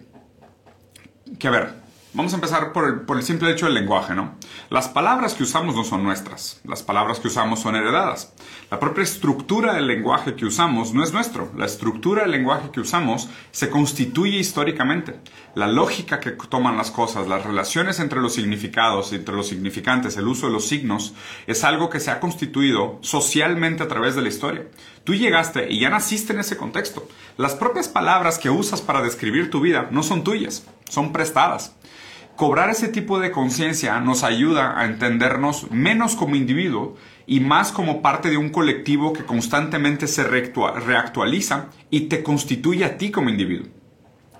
que, 1.37 1.49
ver, 1.49 1.73
Vamos 2.11 2.33
a 2.33 2.37
empezar 2.37 2.73
por 2.73 2.85
el, 2.85 3.01
por 3.01 3.17
el, 3.17 3.23
simple 3.23 3.51
hecho 3.51 3.67
del 3.67 3.75
lenguaje, 3.75 4.15
¿no? 4.15 4.33
Las 4.71 4.89
palabras 4.89 5.35
que 5.35 5.43
usamos 5.43 5.75
no 5.75 5.83
son 5.83 6.03
nuestras, 6.03 6.59
las 6.63 6.81
palabras 6.81 7.19
que 7.19 7.27
usamos 7.27 7.59
son 7.59 7.75
heredadas. 7.75 8.33
La 8.71 8.79
propia 8.79 9.03
estructura 9.03 9.75
del 9.75 9.85
lenguaje 9.85 10.33
que 10.33 10.47
usamos 10.47 10.91
no 10.91 11.03
es 11.03 11.13
nuestro, 11.13 11.51
la 11.55 11.67
estructura 11.67 12.23
del 12.23 12.31
lenguaje 12.31 12.71
que 12.71 12.79
usamos 12.79 13.29
se 13.51 13.69
constituye 13.69 14.39
históricamente. 14.39 15.19
La 15.53 15.67
lógica 15.67 16.19
que 16.19 16.31
toman 16.31 16.77
las 16.77 16.89
cosas, 16.89 17.27
las 17.27 17.45
relaciones 17.45 17.99
entre 17.99 18.21
los 18.21 18.33
significados, 18.33 19.13
entre 19.13 19.35
los 19.35 19.47
significantes, 19.47 20.17
el 20.17 20.27
uso 20.27 20.47
de 20.47 20.53
los 20.53 20.67
signos, 20.67 21.13
es 21.45 21.63
algo 21.63 21.91
que 21.91 21.99
se 21.99 22.09
ha 22.09 22.19
constituido 22.19 22.97
socialmente 23.01 23.83
a 23.83 23.87
través 23.87 24.15
de 24.15 24.23
la 24.23 24.29
historia. 24.29 24.65
Tú 25.03 25.13
llegaste 25.13 25.71
y 25.71 25.79
ya 25.79 25.91
naciste 25.91 26.33
en 26.33 26.39
ese 26.39 26.57
contexto. 26.57 27.07
Las 27.37 27.53
propias 27.53 27.87
palabras 27.87 28.39
que 28.39 28.49
usas 28.49 28.81
para 28.81 29.03
describir 29.03 29.51
tu 29.51 29.61
vida 29.61 29.89
no 29.91 30.01
son 30.01 30.23
tuyas, 30.23 30.65
son 30.89 31.13
prestadas. 31.13 31.75
Cobrar 32.39 32.69
ese 32.69 32.87
tipo 32.87 33.19
de 33.19 33.31
conciencia 33.31 33.99
nos 33.99 34.23
ayuda 34.23 34.79
a 34.79 34.85
entendernos 34.85 35.69
menos 35.71 36.15
como 36.15 36.37
individuo 36.37 36.95
y 37.27 37.41
más 37.41 37.73
como 37.73 38.01
parte 38.01 38.29
de 38.29 38.37
un 38.37 38.47
colectivo 38.47 39.11
que 39.11 39.25
constantemente 39.25 40.07
se 40.07 40.23
reactualiza 40.23 41.65
y 41.89 42.07
te 42.07 42.23
constituye 42.23 42.85
a 42.85 42.97
ti 42.97 43.11
como 43.11 43.29
individuo. 43.29 43.67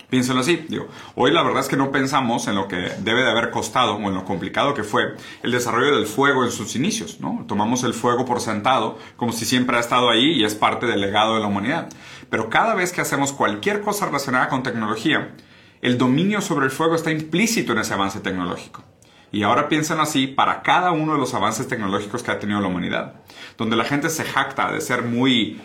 Piénselo 0.09 0.39
así, 0.39 0.65
digo, 0.69 0.87
hoy 1.15 1.31
la 1.31 1.43
verdad 1.43 1.59
es 1.59 1.67
que 1.67 1.75
no 1.75 1.91
pensamos 1.91 2.47
en 2.47 2.55
lo 2.55 2.69
que 2.69 2.77
debe 2.99 3.21
de 3.21 3.31
haber 3.31 3.49
costado 3.49 3.95
o 3.95 4.07
en 4.07 4.13
lo 4.13 4.23
complicado 4.23 4.73
que 4.73 4.85
fue 4.85 5.17
el 5.43 5.51
desarrollo 5.51 5.93
del 5.93 6.05
fuego 6.05 6.45
en 6.45 6.51
sus 6.51 6.77
inicios, 6.77 7.19
¿no? 7.19 7.43
Tomamos 7.49 7.83
el 7.83 7.93
fuego 7.93 8.23
por 8.23 8.39
sentado 8.39 8.97
como 9.17 9.33
si 9.33 9.43
siempre 9.43 9.75
ha 9.75 9.81
estado 9.81 10.09
ahí 10.09 10.39
y 10.39 10.45
es 10.45 10.55
parte 10.55 10.85
del 10.85 11.01
legado 11.01 11.35
de 11.35 11.41
la 11.41 11.47
humanidad. 11.47 11.89
Pero 12.29 12.49
cada 12.49 12.75
vez 12.75 12.93
que 12.93 13.01
hacemos 13.01 13.33
cualquier 13.33 13.81
cosa 13.81 14.05
relacionada 14.05 14.47
con 14.47 14.63
tecnología, 14.63 15.33
el 15.81 15.97
dominio 15.97 16.41
sobre 16.41 16.65
el 16.65 16.71
fuego 16.71 16.95
está 16.95 17.11
implícito 17.11 17.71
en 17.71 17.79
ese 17.79 17.93
avance 17.93 18.19
tecnológico. 18.19 18.83
Y 19.31 19.43
ahora 19.43 19.69
piensan 19.69 19.99
así 19.99 20.27
para 20.27 20.61
cada 20.63 20.91
uno 20.91 21.13
de 21.13 21.19
los 21.19 21.33
avances 21.33 21.67
tecnológicos 21.67 22.23
que 22.23 22.31
ha 22.31 22.39
tenido 22.39 22.61
la 22.61 22.67
humanidad, 22.67 23.15
donde 23.57 23.75
la 23.75 23.85
gente 23.85 24.09
se 24.09 24.23
jacta 24.23 24.71
de 24.71 24.81
ser 24.81 25.03
muy 25.03 25.61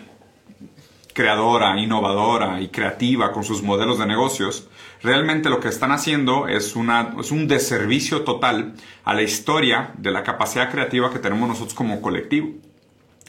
creadora, 1.13 1.79
innovadora 1.79 2.61
y 2.61 2.67
creativa 2.67 3.31
con 3.31 3.43
sus 3.43 3.63
modelos 3.63 3.97
de 3.97 4.05
negocios, 4.05 4.67
realmente 5.01 5.49
lo 5.49 5.61
que 5.61 5.69
están 5.69 5.91
haciendo 5.91 6.47
es, 6.47 6.75
un 6.75 7.47
deservicio 7.47 8.21
total 8.23 8.73
a 9.05 9.13
la 9.13 9.21
historia 9.21 9.93
de 9.97 10.11
la 10.11 10.23
capacidad 10.23 10.69
creativa 10.69 11.11
que 11.11 11.19
tenemos 11.19 11.47
nosotros 11.47 11.73
como 11.73 12.01
colectivo 12.01 12.49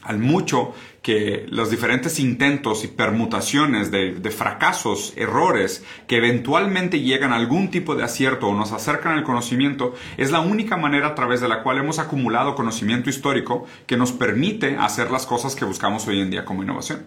al 0.07 0.19
mucho 0.19 0.73
que 1.01 1.45
los 1.49 1.69
diferentes 1.69 2.19
intentos 2.19 2.83
y 2.83 2.87
permutaciones 2.87 3.91
de, 3.91 4.31
fracasos, 4.31 5.13
errores, 5.15 5.85
que 6.07 6.17
eventualmente 6.17 7.01
llegan 7.01 7.33
a 7.33 7.35
algún 7.35 7.69
tipo 7.69 7.95
de 7.95 8.03
acierto 8.03 8.47
o 8.47 8.55
nos 8.55 8.71
acercan 8.71 9.13
al 9.17 9.23
conocimiento, 9.23 9.95
es 10.17 10.31
la 10.31 10.39
única 10.39 10.77
manera 10.77 11.07
a 11.07 11.15
través 11.15 11.41
de 11.41 11.47
la 11.47 11.63
cual 11.63 11.77
hemos 11.77 11.99
acumulado 11.99 12.55
conocimiento 12.55 13.09
histórico 13.09 13.65
que 13.85 13.97
nos 13.97 14.11
permite 14.11 14.77
hacer 14.77 15.11
las 15.11 15.25
cosas 15.25 15.55
que 15.55 15.65
buscamos 15.65 16.07
hoy 16.07 16.19
en 16.19 16.29
día 16.29 16.45
como 16.45 16.63
innovación. 16.63 17.05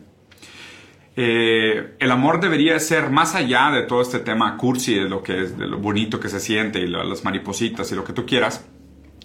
Eh, 1.16 1.96
el 1.98 2.10
amor 2.10 2.40
debería 2.40 2.78
ser 2.78 3.10
más 3.10 3.34
allá 3.34 3.70
de 3.70 3.82
todo 3.82 4.00
este 4.00 4.20
tema 4.20 4.56
cursi, 4.56 4.94
de 4.94 5.08
lo 5.08 5.22
que 5.22 5.42
es, 5.42 5.58
de 5.58 5.66
lo 5.66 5.78
bonito 5.78 6.20
que 6.20 6.28
se 6.28 6.40
siente 6.40 6.80
y 6.80 6.86
las 6.86 7.24
maripositas 7.24 7.90
y 7.92 7.94
lo 7.94 8.04
que 8.04 8.12
tú 8.12 8.24
quieras. 8.24 8.64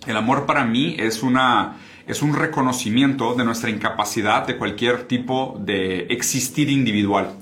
El 0.06 0.18
amor 0.18 0.46
para 0.46 0.66
mí 0.66 0.96
es 1.00 1.24
una 1.24 1.78
es 2.08 2.22
un 2.22 2.36
reconocimiento 2.36 3.34
de 3.34 3.44
nuestra 3.46 3.70
incapacidad 3.70 4.46
de 4.46 4.58
cualquier 4.58 5.04
tipo 5.04 5.58
de 5.60 6.08
existir 6.10 6.70
individual. 6.70 7.34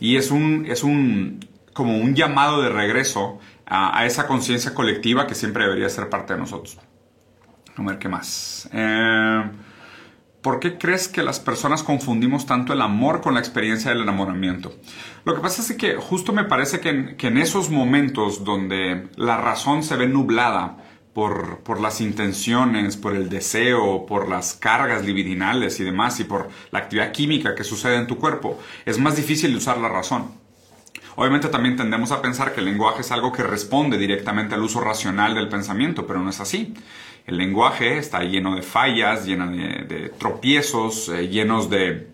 Y 0.00 0.16
es 0.16 0.30
un, 0.30 0.66
es 0.66 0.82
un, 0.82 1.40
como 1.72 1.96
un 1.98 2.14
llamado 2.14 2.62
de 2.62 2.70
regreso 2.70 3.38
a, 3.66 4.06
esa 4.06 4.26
conciencia 4.26 4.74
colectiva 4.74 5.26
que 5.26 5.34
siempre 5.34 5.64
debería 5.64 5.88
ser 5.88 6.08
parte 6.08 6.34
de 6.34 6.40
nosotros. 6.40 6.78
A 7.76 7.82
ver 7.82 7.98
qué 7.98 8.08
más. 8.08 8.68
Eh, 8.72 9.42
¿Por 10.40 10.60
qué 10.60 10.78
crees 10.78 11.08
que 11.08 11.22
las 11.22 11.40
personas 11.40 11.82
confundimos 11.82 12.46
tanto 12.46 12.72
el 12.72 12.80
amor 12.80 13.20
con 13.20 13.34
la 13.34 13.40
experiencia 13.40 13.90
del 13.90 14.02
enamoramiento? 14.02 14.72
Lo 15.24 15.34
que 15.34 15.40
pasa 15.40 15.60
es 15.60 15.76
que 15.76 15.96
justo 15.96 16.32
me 16.32 16.44
parece 16.44 16.80
que 16.80 17.16
que 17.16 17.26
en 17.26 17.38
esos 17.38 17.70
momentos 17.70 18.44
donde 18.44 19.08
la 19.16 19.36
razón 19.36 19.82
se 19.82 19.96
ve 19.96 20.06
nublada, 20.06 20.78
por, 21.12 21.80
las 21.80 22.00
intenciones, 22.00 22.96
por 22.96 23.14
el 23.14 23.28
deseo, 23.28 24.06
por 24.06 24.28
las 24.28 24.54
cargas 24.54 25.04
libidinales 25.04 25.80
y 25.80 25.84
demás, 25.84 26.20
y 26.20 26.24
por 26.24 26.48
la 26.70 26.78
actividad 26.80 27.12
química 27.12 27.54
que 27.54 27.64
sucede 27.64 27.96
en 27.96 28.06
tu 28.06 28.18
cuerpo, 28.18 28.58
es 28.84 28.98
más 28.98 29.16
difícil 29.16 29.56
usar 29.56 29.78
la 29.78 29.88
razón. 29.88 30.30
Obviamente 31.16 31.48
también 31.48 31.76
tendemos 31.76 32.12
a 32.12 32.22
pensar 32.22 32.54
que 32.54 32.60
el 32.60 32.66
lenguaje 32.66 33.00
es 33.00 33.10
algo 33.10 33.32
que 33.32 33.42
responde 33.42 33.98
directamente 33.98 34.54
al 34.54 34.62
uso 34.62 34.80
racional 34.80 35.34
del 35.34 35.48
pensamiento, 35.48 36.06
pero 36.06 36.20
no 36.20 36.30
es 36.30 36.38
así. 36.38 36.74
El 37.26 37.36
lenguaje 37.36 37.98
está 37.98 38.22
lleno 38.22 38.54
de 38.54 38.62
fallas, 38.62 39.26
lleno 39.26 39.50
de, 39.50 40.12
tropiezos, 40.16 41.08
eh, 41.08 41.28
llenos 41.28 41.68
de, 41.68 42.08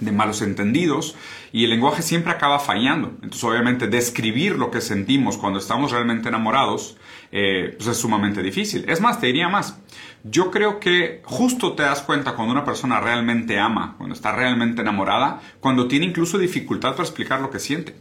de 0.00 0.12
malos 0.12 0.40
entendidos 0.42 1.14
y 1.52 1.64
el 1.64 1.70
lenguaje 1.70 2.02
siempre 2.02 2.32
acaba 2.32 2.58
fallando. 2.58 3.08
Entonces 3.16 3.44
obviamente 3.44 3.86
describir 3.86 4.56
lo 4.56 4.70
que 4.70 4.80
sentimos 4.80 5.36
cuando 5.36 5.58
estamos 5.58 5.92
realmente 5.92 6.28
enamorados 6.28 6.96
eh, 7.30 7.74
pues 7.76 7.88
es 7.88 7.96
sumamente 7.98 8.42
difícil. 8.42 8.84
Es 8.88 9.00
más, 9.00 9.20
te 9.20 9.26
diría 9.26 9.48
más. 9.48 9.78
Yo 10.24 10.50
creo 10.50 10.80
que 10.80 11.22
justo 11.24 11.74
te 11.74 11.82
das 11.82 12.02
cuenta 12.02 12.34
cuando 12.34 12.52
una 12.52 12.64
persona 12.64 13.00
realmente 13.00 13.58
ama, 13.58 13.94
cuando 13.96 14.14
está 14.14 14.32
realmente 14.32 14.82
enamorada, 14.82 15.40
cuando 15.60 15.86
tiene 15.88 16.06
incluso 16.06 16.38
dificultad 16.38 16.92
para 16.92 17.04
explicar 17.04 17.40
lo 17.40 17.50
que 17.50 17.58
siente. 17.58 17.94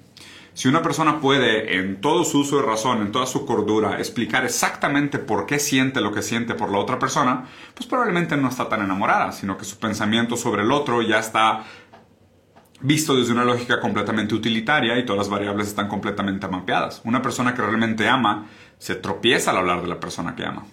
Si 0.57 0.67
una 0.67 0.81
persona 0.81 1.19
puede, 1.19 1.77
en 1.77 2.01
todo 2.01 2.23
su 2.23 2.39
uso 2.39 2.57
de 2.57 2.63
razón, 2.63 3.03
en 3.03 3.11
toda 3.11 3.27
su 3.27 3.45
cordura, 3.45 3.99
explicar 3.99 4.43
exactamente 4.43 5.19
por 5.19 5.45
qué 5.45 5.59
siente 5.59 6.01
lo 6.01 6.11
que 6.11 6.23
siente 6.23 6.55
por 6.55 6.71
la 6.71 6.79
otra 6.79 6.97
persona, 6.97 7.45
pues 7.75 7.85
probablemente 7.85 8.35
no 8.37 8.49
está 8.49 8.67
tan 8.67 8.81
enamorada, 8.81 9.31
sino 9.33 9.55
que 9.55 9.65
su 9.65 9.77
pensamiento 9.77 10.35
sobre 10.35 10.63
el 10.63 10.71
otro 10.71 11.03
ya 11.03 11.19
está 11.19 11.63
visto 12.81 13.15
desde 13.15 13.33
una 13.33 13.43
lógica 13.43 13.79
completamente 13.79 14.33
utilitaria 14.33 14.97
y 14.97 15.05
todas 15.05 15.19
las 15.19 15.29
variables 15.29 15.67
están 15.67 15.87
completamente 15.87 16.47
mapeadas. 16.47 17.01
Una 17.05 17.21
persona 17.21 17.53
que 17.53 17.61
realmente 17.61 18.07
ama 18.07 18.47
se 18.77 18.95
tropieza 18.95 19.51
al 19.51 19.57
hablar 19.57 19.81
de 19.81 19.87
la 19.87 19.99
persona 19.99 20.35
que 20.35 20.45
ama. 20.45 20.65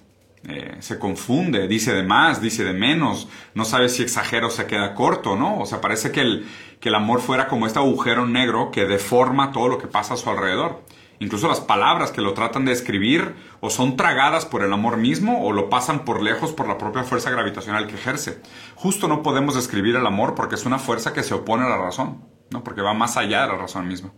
Eh, 0.46 0.76
se 0.80 0.98
confunde, 0.98 1.68
dice 1.68 1.94
de 1.94 2.02
más, 2.02 2.42
dice 2.42 2.64
de 2.64 2.74
menos, 2.74 3.28
no 3.54 3.64
sabe 3.64 3.88
si 3.88 4.02
exagera 4.02 4.46
o 4.46 4.50
se 4.50 4.66
queda 4.66 4.94
corto, 4.94 5.36
¿no? 5.36 5.58
O 5.58 5.64
sea, 5.64 5.80
parece 5.80 6.12
que 6.12 6.20
el, 6.20 6.46
que 6.80 6.90
el 6.90 6.94
amor 6.94 7.22
fuera 7.22 7.48
como 7.48 7.66
este 7.66 7.78
agujero 7.78 8.26
negro 8.26 8.70
que 8.70 8.84
deforma 8.84 9.52
todo 9.52 9.68
lo 9.68 9.78
que 9.78 9.86
pasa 9.86 10.14
a 10.14 10.16
su 10.18 10.28
alrededor. 10.28 10.82
Incluso 11.18 11.48
las 11.48 11.60
palabras 11.60 12.10
que 12.10 12.20
lo 12.20 12.34
tratan 12.34 12.66
de 12.66 12.72
escribir 12.72 13.34
o 13.60 13.70
son 13.70 13.96
tragadas 13.96 14.44
por 14.44 14.62
el 14.62 14.72
amor 14.72 14.98
mismo 14.98 15.42
o 15.44 15.52
lo 15.52 15.70
pasan 15.70 16.04
por 16.04 16.20
lejos 16.22 16.52
por 16.52 16.68
la 16.68 16.76
propia 16.76 17.04
fuerza 17.04 17.30
gravitacional 17.30 17.86
que 17.86 17.94
ejerce. 17.94 18.42
Justo 18.74 19.08
no 19.08 19.22
podemos 19.22 19.54
describir 19.54 19.96
el 19.96 20.06
amor 20.06 20.34
porque 20.34 20.56
es 20.56 20.66
una 20.66 20.78
fuerza 20.78 21.14
que 21.14 21.22
se 21.22 21.32
opone 21.32 21.64
a 21.64 21.68
la 21.68 21.78
razón, 21.78 22.24
¿no? 22.50 22.62
porque 22.62 22.82
va 22.82 22.92
más 22.92 23.16
allá 23.16 23.42
de 23.42 23.48
la 23.48 23.56
razón 23.56 23.88
misma. 23.88 24.12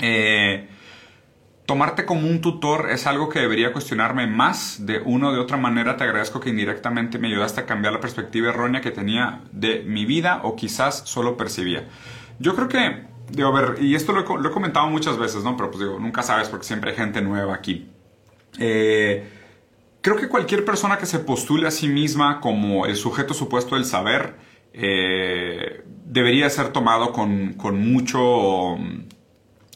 Eh, 0.00 0.68
tomarte 1.70 2.04
como 2.04 2.26
un 2.26 2.40
tutor 2.40 2.90
es 2.90 3.06
algo 3.06 3.28
que 3.28 3.38
debería 3.38 3.72
cuestionarme 3.72 4.26
más 4.26 4.84
de 4.86 4.98
una 4.98 5.28
o 5.28 5.32
de 5.32 5.38
otra 5.38 5.56
manera. 5.56 5.96
Te 5.96 6.02
agradezco 6.02 6.40
que 6.40 6.50
indirectamente 6.50 7.16
me 7.20 7.28
ayudaste 7.28 7.60
a 7.60 7.66
cambiar 7.66 7.92
la 7.92 8.00
perspectiva 8.00 8.48
errónea 8.48 8.80
que 8.80 8.90
tenía 8.90 9.42
de 9.52 9.84
mi 9.86 10.04
vida 10.04 10.40
o 10.42 10.56
quizás 10.56 11.02
solo 11.04 11.36
percibía. 11.36 11.86
Yo 12.40 12.56
creo 12.56 12.66
que 12.66 13.04
digo, 13.30 13.56
a 13.56 13.60
ver, 13.60 13.80
y 13.80 13.94
esto 13.94 14.12
lo 14.12 14.22
he, 14.44 14.50
comentado 14.50 14.88
muchas 14.88 15.16
veces, 15.16 15.44
¿no? 15.44 15.56
Pero 15.56 15.70
pues 15.70 15.84
digo, 15.84 16.00
nunca 16.00 16.24
sabes 16.24 16.48
porque 16.48 16.66
siempre 16.66 16.90
hay 16.90 16.96
gente 16.96 17.22
nueva 17.22 17.54
aquí. 17.54 17.88
Eh, 18.58 19.28
creo 20.00 20.16
que 20.16 20.26
cualquier 20.26 20.64
persona 20.64 20.98
que 20.98 21.06
se 21.06 21.20
postule 21.20 21.68
a 21.68 21.70
sí 21.70 21.86
misma 21.86 22.40
como 22.40 22.84
el 22.84 22.96
sujeto 22.96 23.32
supuesto 23.32 23.76
del 23.76 23.84
saber 23.84 24.34
eh, 24.72 25.84
debería 26.04 26.50
ser 26.50 26.72
tomado 26.72 27.12
con, 27.12 27.52
con, 27.52 27.80
mucho 27.92 28.76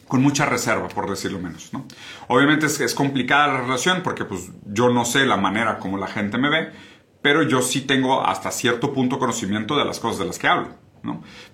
con 0.09 0.23
mucha 0.23 0.47
reserva, 0.47 0.89
por 0.89 1.09
decirlo 1.09 1.39
menos. 1.39 1.73
¿no? 1.73 1.87
Obviamente 2.29 2.67
es, 2.67 2.81
es, 2.81 2.95
complicada 2.95 3.49
la 3.49 3.61
relación 3.63 4.03
porque 4.03 4.25
pues, 4.25 4.51
yo 4.67 4.91
no 4.91 5.05
sé 5.05 5.27
la 5.27 5.37
manera 5.37 5.79
como 5.79 5.99
la 5.99 6.07
gente 6.07 6.39
me 6.39 6.51
ve, 6.51 6.71
pero 7.23 7.43
yo 7.43 7.63
sí 7.63 7.81
tengo 7.83 8.25
hasta 8.25 8.51
cierto 8.51 8.93
punto 8.93 9.19
conocimiento 9.19 9.77
de 9.77 9.85
las 9.85 9.99
cosas 9.99 10.19
de 10.19 10.27
las 10.27 10.39
que 10.39 10.49
hablo. 10.49 10.85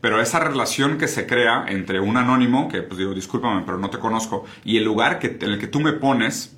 Pero 0.01 0.21
esa 0.21 0.39
relación 0.39 0.99
que 0.99 1.09
se 1.09 1.27
crea 1.27 1.67
entre 1.69 2.01
un 2.01 2.17
anónimo, 2.17 2.69
que 2.69 2.83
pues 2.83 2.99
digo, 2.99 3.13
discúlpame, 3.15 3.63
pero 3.65 3.79
no 3.79 3.91
te 3.91 3.99
conozco, 3.99 4.45
y 4.65 4.77
el 4.77 4.85
lugar 4.85 5.19
que, 5.19 5.39
en 5.41 5.51
el 5.51 5.59
que 5.59 5.67
tú 5.67 5.81
me 5.81 5.93
pones, 5.93 6.57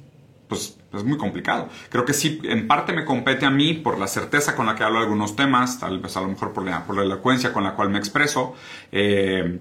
pues 0.49 0.79
es 0.93 1.05
muy 1.05 1.17
complicado. 1.17 1.69
Creo 1.89 2.05
que 2.05 2.13
sí, 2.13 2.41
en 2.45 2.69
parte 2.69 2.93
me 2.93 3.05
compete 3.05 3.47
a 3.47 3.51
mí 3.51 3.75
por 3.75 3.99
la 3.99 4.07
certeza 4.07 4.55
con 4.55 4.67
la 4.67 4.75
que 4.75 4.85
hablo 4.85 4.99
algunos 4.99 5.35
temas, 5.35 5.81
tal 5.81 6.01
vez 6.01 6.17
a 6.17 6.21
lo 6.21 6.29
mejor 6.29 6.53
por 6.53 6.65
la, 6.65 6.85
por 6.85 6.97
la 6.97 7.03
elocuencia 7.03 7.53
con 7.53 7.65
la 7.65 7.75
cual 7.75 7.89
me 7.89 7.99
expreso. 7.99 8.55
Eh, 8.91 9.61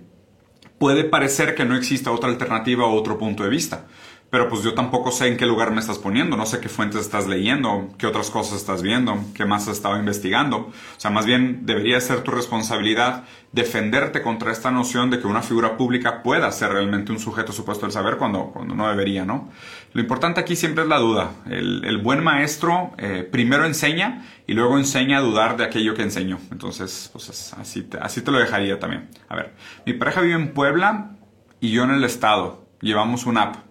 puede 0.82 1.04
parecer 1.04 1.54
que 1.54 1.64
no 1.64 1.76
exista 1.76 2.12
otra 2.12 2.28
alternativa 2.28 2.88
o 2.88 2.96
otro 2.96 3.20
punto 3.20 3.44
de 3.44 3.50
vista 3.50 3.86
pero 4.32 4.48
pues 4.48 4.64
yo 4.64 4.74
tampoco 4.74 5.12
sé 5.12 5.28
en 5.28 5.36
qué 5.36 5.46
lugar 5.46 5.72
me 5.72 5.82
estás 5.82 6.00
poniendo, 6.00 6.38
no 6.38 6.46
sé 6.46 6.62
qué 6.62 6.70
fuentes 6.70 7.02
estás 7.02 7.28
leyendo, 7.28 7.90
qué 7.98 8.08
otras 8.08 8.32
cosas 8.32 8.58
estás 8.58 8.82
viendo, 8.82 9.22
qué 9.36 9.44
más 9.44 9.68
has 9.68 9.76
estado 9.76 9.98
investigando. 9.98 10.58
O 10.58 10.72
sea, 10.96 11.12
más 11.12 11.26
bien 11.26 11.66
debería 11.66 12.00
ser 12.00 12.22
tu 12.22 12.32
responsabilidad 12.32 13.26
defenderte 13.52 14.22
contra 14.22 14.54
esta 14.54 14.72
noción 14.72 15.10
de 15.10 15.20
que 15.20 15.28
una 15.28 15.42
figura 15.42 15.76
pública 15.76 16.24
pueda 16.24 16.50
ser 16.54 16.72
realmente 16.72 17.12
un 17.12 17.20
sujeto 17.20 17.52
supuesto 17.52 17.86
del 17.86 17.92
saber 17.92 18.16
cuando, 18.16 18.52
cuando 18.54 18.74
no 18.74 18.88
debería, 18.88 19.26
¿no? 19.26 19.50
Lo 19.92 20.00
importante 20.00 20.40
aquí 20.40 20.56
siempre 20.56 20.84
es 20.84 20.90
la 20.90 21.00
duda. 21.00 21.32
El, 21.50 21.98
buen 21.98 22.24
maestro 22.24 22.92
eh, 22.98 23.28
primero 23.30 23.66
enseña 23.66 24.26
y 24.48 24.54
luego 24.54 24.78
enseña 24.78 25.18
a 25.18 25.22
dudar 25.22 25.58
de 25.58 25.66
aquello 25.66 25.94
que 25.94 26.04
enseñó. 26.04 26.40
Entonces, 26.52 27.10
pues 27.12 27.54
así 27.60 27.90
así 28.00 28.22
te 28.22 28.32
lo 28.32 28.40
dejaría 28.40 28.80
también. 28.80 29.10
A 29.28 29.36
ver, 29.36 29.54
mi 29.86 29.92
pareja 29.92 30.22
vive 30.22 30.36
en 30.36 30.54
Puebla 30.54 31.18
y 31.60 31.72
yo 31.72 31.84
en 31.84 31.92
el 31.92 32.06
estado. 32.06 32.66
Llevamos 32.80 33.26
una 33.26 33.44
app 33.44 33.71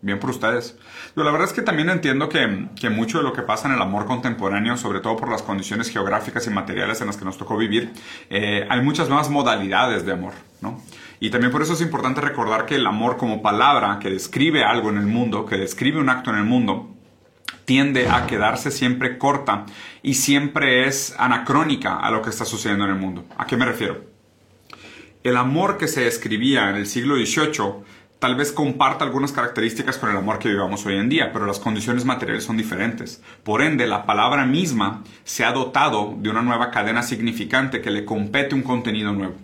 bien 0.00 0.20
por 0.20 0.30
ustedes. 0.30 0.76
Yo, 1.16 1.24
la 1.24 1.30
verdad 1.30 1.48
es 1.48 1.52
que 1.52 1.62
también 1.62 1.90
entiendo 1.90 2.28
que, 2.28 2.68
que, 2.78 2.90
mucho 2.90 3.18
de 3.18 3.24
lo 3.24 3.32
que 3.32 3.42
pasa 3.42 3.68
en 3.68 3.74
el 3.74 3.82
amor 3.82 4.06
contemporáneo, 4.06 4.76
sobre 4.76 5.00
todo 5.00 5.16
por 5.16 5.30
las 5.30 5.42
condiciones 5.42 5.90
geográficas 5.90 6.46
y 6.46 6.50
materiales 6.50 7.00
en 7.00 7.08
las 7.08 7.16
que 7.16 7.24
nos 7.24 7.38
tocó 7.38 7.56
vivir, 7.56 7.92
eh, 8.30 8.66
hay 8.68 8.80
muchas 8.82 9.08
nuevas 9.08 9.30
modalidades 9.30 10.06
de 10.06 10.12
amor, 10.12 10.34
¿no? 10.60 10.80
Y 11.20 11.30
también 11.30 11.50
por 11.50 11.62
eso 11.62 11.72
es 11.72 11.80
importante 11.80 12.20
recordar 12.20 12.64
que 12.64 12.76
el 12.76 12.86
amor 12.86 13.16
como 13.16 13.42
palabra 13.42 13.98
que 14.00 14.08
describe 14.08 14.62
algo 14.62 14.90
en 14.90 14.98
el 14.98 15.06
mundo, 15.06 15.46
que 15.46 15.56
describe 15.56 16.00
un 16.00 16.08
acto 16.08 16.30
en 16.30 16.36
el 16.36 16.44
mundo, 16.44 16.94
tiende 17.64 18.08
a 18.08 18.26
quedarse 18.26 18.70
siempre 18.70 19.18
corta 19.18 19.66
y 20.02 20.14
siempre 20.14 20.86
es 20.86 21.14
anacrónica 21.18 21.96
a 21.96 22.10
lo 22.10 22.22
que 22.22 22.30
está 22.30 22.44
sucediendo 22.44 22.84
en 22.84 22.92
el 22.92 22.96
mundo. 22.96 23.26
¿A 23.36 23.46
qué 23.46 23.56
me 23.56 23.66
refiero? 23.66 24.04
El 25.24 25.36
amor 25.36 25.76
que 25.76 25.88
se 25.88 26.06
escribía 26.06 26.70
en 26.70 26.76
el 26.76 26.86
siglo 26.86 27.16
XVIII 27.16 27.84
tal 28.18 28.34
vez 28.34 28.52
comparta 28.52 29.04
algunas 29.04 29.32
características 29.32 29.98
con 29.98 30.10
el 30.10 30.16
amor 30.16 30.38
que 30.38 30.48
vivamos 30.48 30.84
hoy 30.86 30.96
en 30.96 31.08
día, 31.08 31.32
pero 31.32 31.46
las 31.46 31.60
condiciones 31.60 32.04
materiales 32.04 32.44
son 32.44 32.56
diferentes. 32.56 33.22
Por 33.44 33.62
ende, 33.62 33.86
la 33.86 34.06
palabra 34.06 34.44
misma 34.44 35.04
se 35.24 35.44
ha 35.44 35.52
dotado 35.52 36.16
de 36.18 36.30
una 36.30 36.42
nueva 36.42 36.70
cadena 36.70 37.02
significante 37.02 37.80
que 37.80 37.90
le 37.90 38.04
compete 38.04 38.54
un 38.54 38.62
contenido 38.62 39.12
nuevo. 39.12 39.34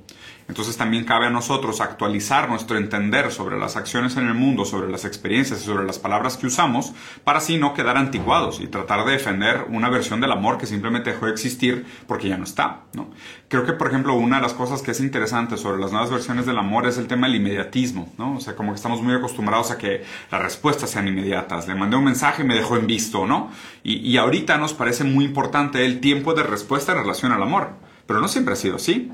Entonces 0.48 0.76
también 0.76 1.04
cabe 1.04 1.26
a 1.26 1.30
nosotros 1.30 1.80
actualizar 1.80 2.48
nuestro 2.48 2.76
entender 2.76 3.32
sobre 3.32 3.58
las 3.58 3.76
acciones 3.76 4.16
en 4.16 4.26
el 4.26 4.34
mundo, 4.34 4.64
sobre 4.64 4.90
las 4.90 5.04
experiencias 5.04 5.62
y 5.62 5.64
sobre 5.64 5.86
las 5.86 5.98
palabras 5.98 6.36
que 6.36 6.46
usamos, 6.46 6.92
para 7.24 7.38
así 7.38 7.56
no 7.56 7.72
quedar 7.72 7.96
anticuados 7.96 8.60
y 8.60 8.66
tratar 8.66 9.04
de 9.04 9.12
defender 9.12 9.66
una 9.70 9.88
versión 9.88 10.20
del 10.20 10.32
amor 10.32 10.58
que 10.58 10.66
simplemente 10.66 11.12
dejó 11.12 11.26
de 11.26 11.32
existir 11.32 11.86
porque 12.06 12.28
ya 12.28 12.36
no 12.36 12.44
está. 12.44 12.82
¿no? 12.92 13.10
Creo 13.48 13.64
que, 13.64 13.72
por 13.72 13.88
ejemplo, 13.88 14.14
una 14.14 14.36
de 14.36 14.42
las 14.42 14.52
cosas 14.52 14.82
que 14.82 14.90
es 14.90 15.00
interesante 15.00 15.56
sobre 15.56 15.80
las 15.80 15.92
nuevas 15.92 16.10
versiones 16.10 16.44
del 16.44 16.58
amor 16.58 16.86
es 16.86 16.98
el 16.98 17.06
tema 17.06 17.26
del 17.26 17.36
inmediatismo. 17.36 18.12
¿no? 18.18 18.36
O 18.36 18.40
sea, 18.40 18.54
como 18.54 18.72
que 18.72 18.76
estamos 18.76 19.02
muy 19.02 19.14
acostumbrados 19.14 19.70
a 19.70 19.78
que 19.78 20.04
las 20.30 20.42
respuestas 20.42 20.90
sean 20.90 21.08
inmediatas. 21.08 21.66
Le 21.66 21.74
mandé 21.74 21.96
un 21.96 22.04
mensaje 22.04 22.42
y 22.42 22.46
me 22.46 22.54
dejó 22.54 22.76
en 22.76 22.86
visto, 22.86 23.26
¿no? 23.26 23.50
Y, 23.82 23.96
y 23.96 24.16
ahorita 24.18 24.58
nos 24.58 24.74
parece 24.74 25.04
muy 25.04 25.24
importante 25.24 25.84
el 25.84 26.00
tiempo 26.00 26.34
de 26.34 26.42
respuesta 26.42 26.92
en 26.92 26.98
relación 26.98 27.32
al 27.32 27.42
amor. 27.42 27.70
Pero 28.06 28.20
no 28.20 28.28
siempre 28.28 28.52
ha 28.52 28.56
sido 28.56 28.76
así. 28.76 29.10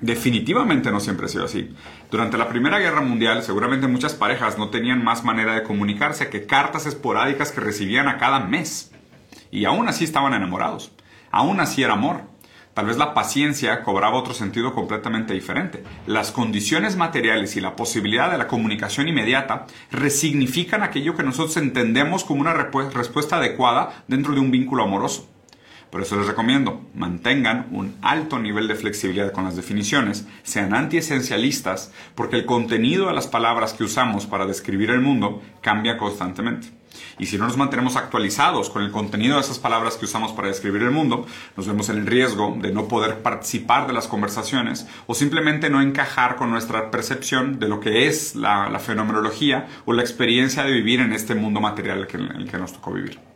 Definitivamente 0.00 0.90
no 0.90 1.00
siempre 1.00 1.26
ha 1.26 1.28
sido 1.28 1.44
así. 1.44 1.74
Durante 2.10 2.38
la 2.38 2.48
Primera 2.48 2.78
Guerra 2.78 3.02
Mundial, 3.02 3.42
seguramente 3.42 3.86
muchas 3.86 4.14
parejas 4.14 4.56
no 4.56 4.70
tenían 4.70 5.04
más 5.04 5.24
manera 5.24 5.54
de 5.54 5.62
comunicarse 5.62 6.30
que 6.30 6.46
cartas 6.46 6.86
esporádicas 6.86 7.52
que 7.52 7.60
recibían 7.60 8.08
a 8.08 8.16
cada 8.16 8.40
mes. 8.40 8.92
Y 9.50 9.66
aún 9.66 9.88
así 9.88 10.04
estaban 10.04 10.32
enamorados. 10.32 10.92
Aún 11.30 11.60
así 11.60 11.82
era 11.82 11.92
amor. 11.92 12.22
Tal 12.72 12.86
vez 12.86 12.96
la 12.96 13.12
paciencia 13.12 13.82
cobraba 13.82 14.16
otro 14.16 14.32
sentido 14.32 14.72
completamente 14.72 15.34
diferente. 15.34 15.82
Las 16.06 16.30
condiciones 16.30 16.96
materiales 16.96 17.56
y 17.56 17.60
la 17.60 17.76
posibilidad 17.76 18.30
de 18.30 18.38
la 18.38 18.46
comunicación 18.46 19.08
inmediata 19.08 19.66
resignifican 19.90 20.82
aquello 20.82 21.14
que 21.14 21.24
nosotros 21.24 21.56
entendemos 21.58 22.24
como 22.24 22.40
una 22.40 22.54
respuesta 22.54 23.36
adecuada 23.36 24.04
dentro 24.08 24.32
de 24.32 24.40
un 24.40 24.50
vínculo 24.50 24.84
amoroso. 24.84 25.28
Por 25.90 26.02
eso 26.02 26.16
les 26.16 26.26
recomiendo, 26.26 26.88
mantengan 26.94 27.66
un 27.72 27.96
alto 28.00 28.38
nivel 28.38 28.68
de 28.68 28.76
flexibilidad 28.76 29.32
con 29.32 29.44
las 29.44 29.56
definiciones, 29.56 30.26
sean 30.44 30.72
antiesencialistas, 30.72 31.92
porque 32.14 32.36
el 32.36 32.46
contenido 32.46 33.08
de 33.08 33.14
las 33.14 33.26
palabras 33.26 33.72
que 33.72 33.84
usamos 33.84 34.26
para 34.26 34.46
describir 34.46 34.90
el 34.90 35.00
mundo 35.00 35.42
cambia 35.60 35.96
constantemente. 35.96 36.68
Y 37.18 37.26
si 37.26 37.38
no 37.38 37.46
nos 37.46 37.56
mantenemos 37.56 37.96
actualizados 37.96 38.70
con 38.70 38.82
el 38.82 38.90
contenido 38.90 39.36
de 39.36 39.42
esas 39.42 39.58
palabras 39.58 39.96
que 39.96 40.06
usamos 40.06 40.32
para 40.32 40.48
describir 40.48 40.82
el 40.82 40.90
mundo, 40.90 41.26
nos 41.56 41.66
vemos 41.66 41.88
en 41.88 41.98
el 41.98 42.06
riesgo 42.06 42.56
de 42.60 42.72
no 42.72 42.88
poder 42.88 43.22
participar 43.22 43.86
de 43.86 43.92
las 43.92 44.08
conversaciones 44.08 44.86
o 45.06 45.14
simplemente 45.14 45.70
no 45.70 45.80
encajar 45.80 46.36
con 46.36 46.50
nuestra 46.50 46.90
percepción 46.90 47.58
de 47.58 47.68
lo 47.68 47.80
que 47.80 48.06
es 48.06 48.34
la, 48.34 48.78
fenomenología 48.80 49.68
o 49.84 49.92
la 49.92 50.02
experiencia 50.02 50.64
de 50.64 50.72
vivir 50.72 51.00
en 51.00 51.12
este 51.12 51.34
mundo 51.34 51.60
material 51.60 52.08
en 52.12 52.22
el 52.36 52.50
que 52.50 52.58
nos 52.58 52.72
tocó 52.72 52.92
vivir. 52.92 53.29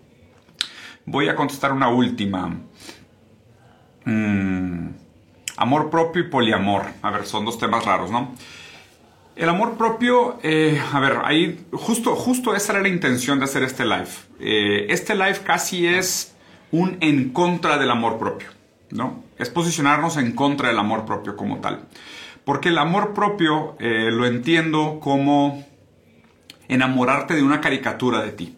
Voy 1.06 1.28
a 1.28 1.36
contestar 1.36 1.72
una 1.72 1.88
última. 1.88 2.56
Mm, 4.04 4.88
amor 5.56 5.90
propio 5.90 6.22
y 6.22 6.28
poliamor. 6.28 6.84
A 7.02 7.10
ver, 7.10 7.26
son 7.26 7.44
dos 7.44 7.58
temas 7.58 7.84
raros, 7.84 8.10
¿no? 8.10 8.34
El 9.36 9.48
amor 9.48 9.76
propio, 9.76 10.38
eh, 10.44 10.80
a 10.92 11.00
ver, 11.00 11.18
ahí 11.24 11.66
justo, 11.72 12.14
justo 12.14 12.54
esa 12.54 12.74
era 12.74 12.82
la 12.82 12.88
intención 12.88 13.40
de 13.40 13.46
hacer 13.46 13.64
este 13.64 13.84
live. 13.84 14.08
Eh, 14.38 14.86
este 14.90 15.14
live 15.16 15.40
casi 15.44 15.86
es 15.88 16.36
un 16.70 16.98
en 17.00 17.30
contra 17.30 17.76
del 17.76 17.90
amor 17.90 18.18
propio, 18.18 18.48
¿no? 18.90 19.24
Es 19.36 19.50
posicionarnos 19.50 20.16
en 20.18 20.32
contra 20.32 20.68
del 20.68 20.78
amor 20.78 21.04
propio 21.04 21.36
como 21.36 21.58
tal. 21.58 21.80
Porque 22.44 22.68
el 22.68 22.78
amor 22.78 23.12
propio 23.12 23.76
eh, 23.80 24.10
lo 24.12 24.26
entiendo 24.26 25.00
como 25.00 25.66
enamorarte 26.68 27.34
de 27.34 27.42
una 27.42 27.60
caricatura 27.60 28.22
de 28.22 28.32
ti. 28.32 28.56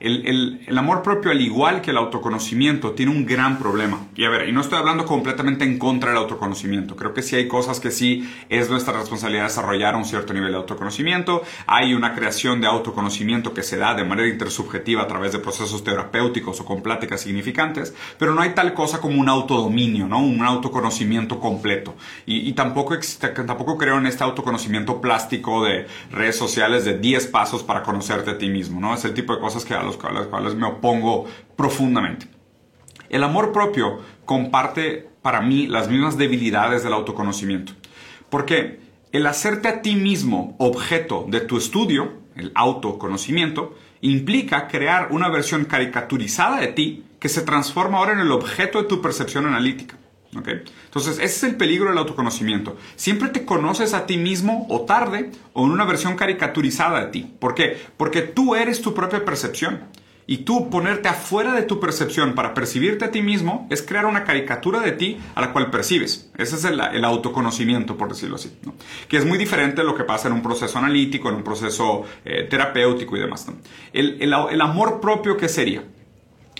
El, 0.00 0.60
amor 0.76 1.02
propio, 1.02 1.30
al 1.30 1.40
igual 1.40 1.80
que 1.80 1.90
el 1.90 1.96
autoconocimiento, 1.96 2.92
tiene 2.92 3.12
un 3.12 3.24
gran 3.24 3.58
problema. 3.58 4.06
Y 4.14 4.24
a 4.24 4.30
ver, 4.30 4.48
y 4.48 4.52
no 4.52 4.60
estoy 4.60 4.78
hablando 4.78 5.06
completamente 5.06 5.64
en 5.64 5.78
contra 5.78 6.10
del 6.10 6.18
autoconocimiento. 6.18 6.96
Creo 6.96 7.14
que 7.14 7.22
sí 7.22 7.36
hay 7.36 7.48
cosas 7.48 7.80
que 7.80 7.90
sí 7.90 8.30
es 8.48 8.68
nuestra 8.68 8.92
responsabilidad 8.98 9.44
desarrollar 9.44 9.96
un 9.96 10.04
cierto 10.04 10.34
nivel 10.34 10.52
de 10.52 10.58
autoconocimiento. 10.58 11.42
Hay 11.66 11.94
una 11.94 12.14
creación 12.14 12.60
de 12.60 12.66
autoconocimiento 12.66 13.54
que 13.54 13.62
se 13.62 13.76
da 13.78 13.94
de 13.94 14.04
manera 14.04 14.28
intersubjetiva 14.28 15.02
a 15.02 15.06
través 15.06 15.32
de 15.32 15.38
procesos 15.38 15.82
terapéuticos 15.82 16.60
o 16.60 16.64
con 16.64 16.82
pláticas 16.82 17.22
significantes, 17.22 17.94
pero 18.18 18.34
no 18.34 18.42
hay 18.42 18.50
tal 18.50 18.74
cosa 18.74 19.00
como 19.00 19.20
un 19.20 19.28
autodominio, 19.28 20.06
¿no? 20.06 20.20
Un 20.20 20.42
autoconocimiento 20.42 21.40
completo. 21.40 21.94
Y, 22.26 22.52
tampoco, 22.52 22.94
existe, 22.94 23.28
tampoco 23.28 23.78
creo 23.78 23.98
en 23.98 24.06
este 24.06 24.24
autoconocimiento 24.24 25.00
plástico 25.00 25.64
de 25.64 25.86
redes 26.10 26.36
sociales 26.36 26.84
de 26.84 26.98
10 26.98 27.26
pasos 27.28 27.62
para 27.62 27.82
conocerte 27.82 28.30
a 28.32 28.38
ti 28.38 28.48
mismo, 28.48 28.80
¿no? 28.80 28.94
Es 28.94 29.04
el 29.04 29.14
tipo 29.14 29.34
de 29.34 29.40
cosas 29.40 29.64
que 29.64 29.74
a 29.74 29.82
los 29.86 29.96
cuales 29.96 30.54
me 30.54 30.66
opongo 30.66 31.26
profundamente. 31.56 32.28
El 33.08 33.22
amor 33.24 33.52
propio 33.52 34.00
comparte 34.24 35.08
para 35.22 35.40
mí 35.40 35.66
las 35.66 35.88
mismas 35.88 36.16
debilidades 36.18 36.82
del 36.82 36.92
autoconocimiento. 36.92 37.72
Porque 38.30 38.80
el 39.12 39.26
hacerte 39.26 39.68
a 39.68 39.82
ti 39.82 39.94
mismo 39.94 40.56
objeto 40.58 41.24
de 41.28 41.40
tu 41.40 41.56
estudio, 41.56 42.12
el 42.34 42.52
autoconocimiento, 42.54 43.74
implica 44.00 44.68
crear 44.68 45.08
una 45.10 45.28
versión 45.28 45.64
caricaturizada 45.64 46.60
de 46.60 46.68
ti 46.68 47.04
que 47.18 47.28
se 47.28 47.42
transforma 47.42 47.98
ahora 47.98 48.12
en 48.12 48.20
el 48.20 48.32
objeto 48.32 48.82
de 48.82 48.88
tu 48.88 49.00
percepción 49.00 49.46
analítica. 49.46 49.96
Entonces, 50.32 51.14
ese 51.14 51.24
es 51.24 51.42
el 51.44 51.56
peligro 51.56 51.88
del 51.88 51.98
autoconocimiento. 51.98 52.76
Siempre 52.96 53.28
te 53.28 53.44
conoces 53.44 53.94
a 53.94 54.06
ti 54.06 54.16
mismo 54.16 54.66
o 54.68 54.82
tarde 54.82 55.30
o 55.52 55.64
en 55.64 55.72
una 55.72 55.84
versión 55.84 56.16
caricaturizada 56.16 57.04
de 57.04 57.10
ti. 57.10 57.34
¿Por 57.38 57.54
qué? 57.54 57.78
Porque 57.96 58.22
tú 58.22 58.54
eres 58.54 58.82
tu 58.82 58.94
propia 58.94 59.24
percepción. 59.24 59.80
Y 60.28 60.38
tú 60.38 60.70
ponerte 60.70 61.08
afuera 61.08 61.52
de 61.52 61.62
tu 61.62 61.78
percepción 61.78 62.34
para 62.34 62.52
percibirte 62.52 63.04
a 63.04 63.12
ti 63.12 63.22
mismo 63.22 63.68
es 63.70 63.80
crear 63.80 64.06
una 64.06 64.24
caricatura 64.24 64.80
de 64.80 64.90
ti 64.90 65.18
a 65.36 65.40
la 65.40 65.52
cual 65.52 65.70
percibes. 65.70 66.32
Ese 66.36 66.56
es 66.56 66.64
el, 66.64 67.04
autoconocimiento, 67.04 67.96
por 67.96 68.08
decirlo 68.08 68.34
así. 68.34 68.50
Que 69.06 69.18
es 69.18 69.24
muy 69.24 69.38
diferente 69.38 69.82
de 69.82 69.86
lo 69.86 69.94
que 69.94 70.02
pasa 70.02 70.26
en 70.26 70.34
un 70.34 70.42
proceso 70.42 70.78
analítico, 70.78 71.28
en 71.28 71.36
un 71.36 71.44
proceso 71.44 72.02
eh, 72.24 72.44
terapéutico 72.50 73.16
y 73.16 73.20
demás. 73.20 73.46
El, 73.92 74.20
el 74.20 74.60
amor 74.60 75.00
propio, 75.00 75.36
¿qué 75.36 75.48
sería? 75.48 75.84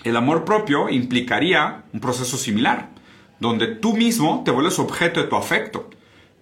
El 0.05 0.15
amor 0.15 0.45
propio 0.45 0.87
implicaría 0.87 1.83
un 1.91 1.99
proceso 1.99 2.37
similar 2.37 2.96
donde 3.39 3.67
tú 3.67 3.95
mismo 3.95 4.43
te 4.43 4.51
vuelves 4.51 4.79
objeto 4.79 5.21
de 5.21 5.27
tu 5.27 5.35
afecto, 5.35 5.89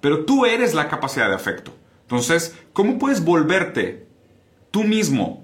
pero 0.01 0.25
tú 0.25 0.45
eres 0.45 0.73
la 0.73 0.87
capacidad 0.87 1.29
de 1.29 1.35
afecto. 1.35 1.73
Entonces, 2.03 2.55
¿cómo 2.73 2.99
puedes 2.99 3.23
volverte 3.23 4.07
tú 4.71 4.83
mismo 4.83 5.43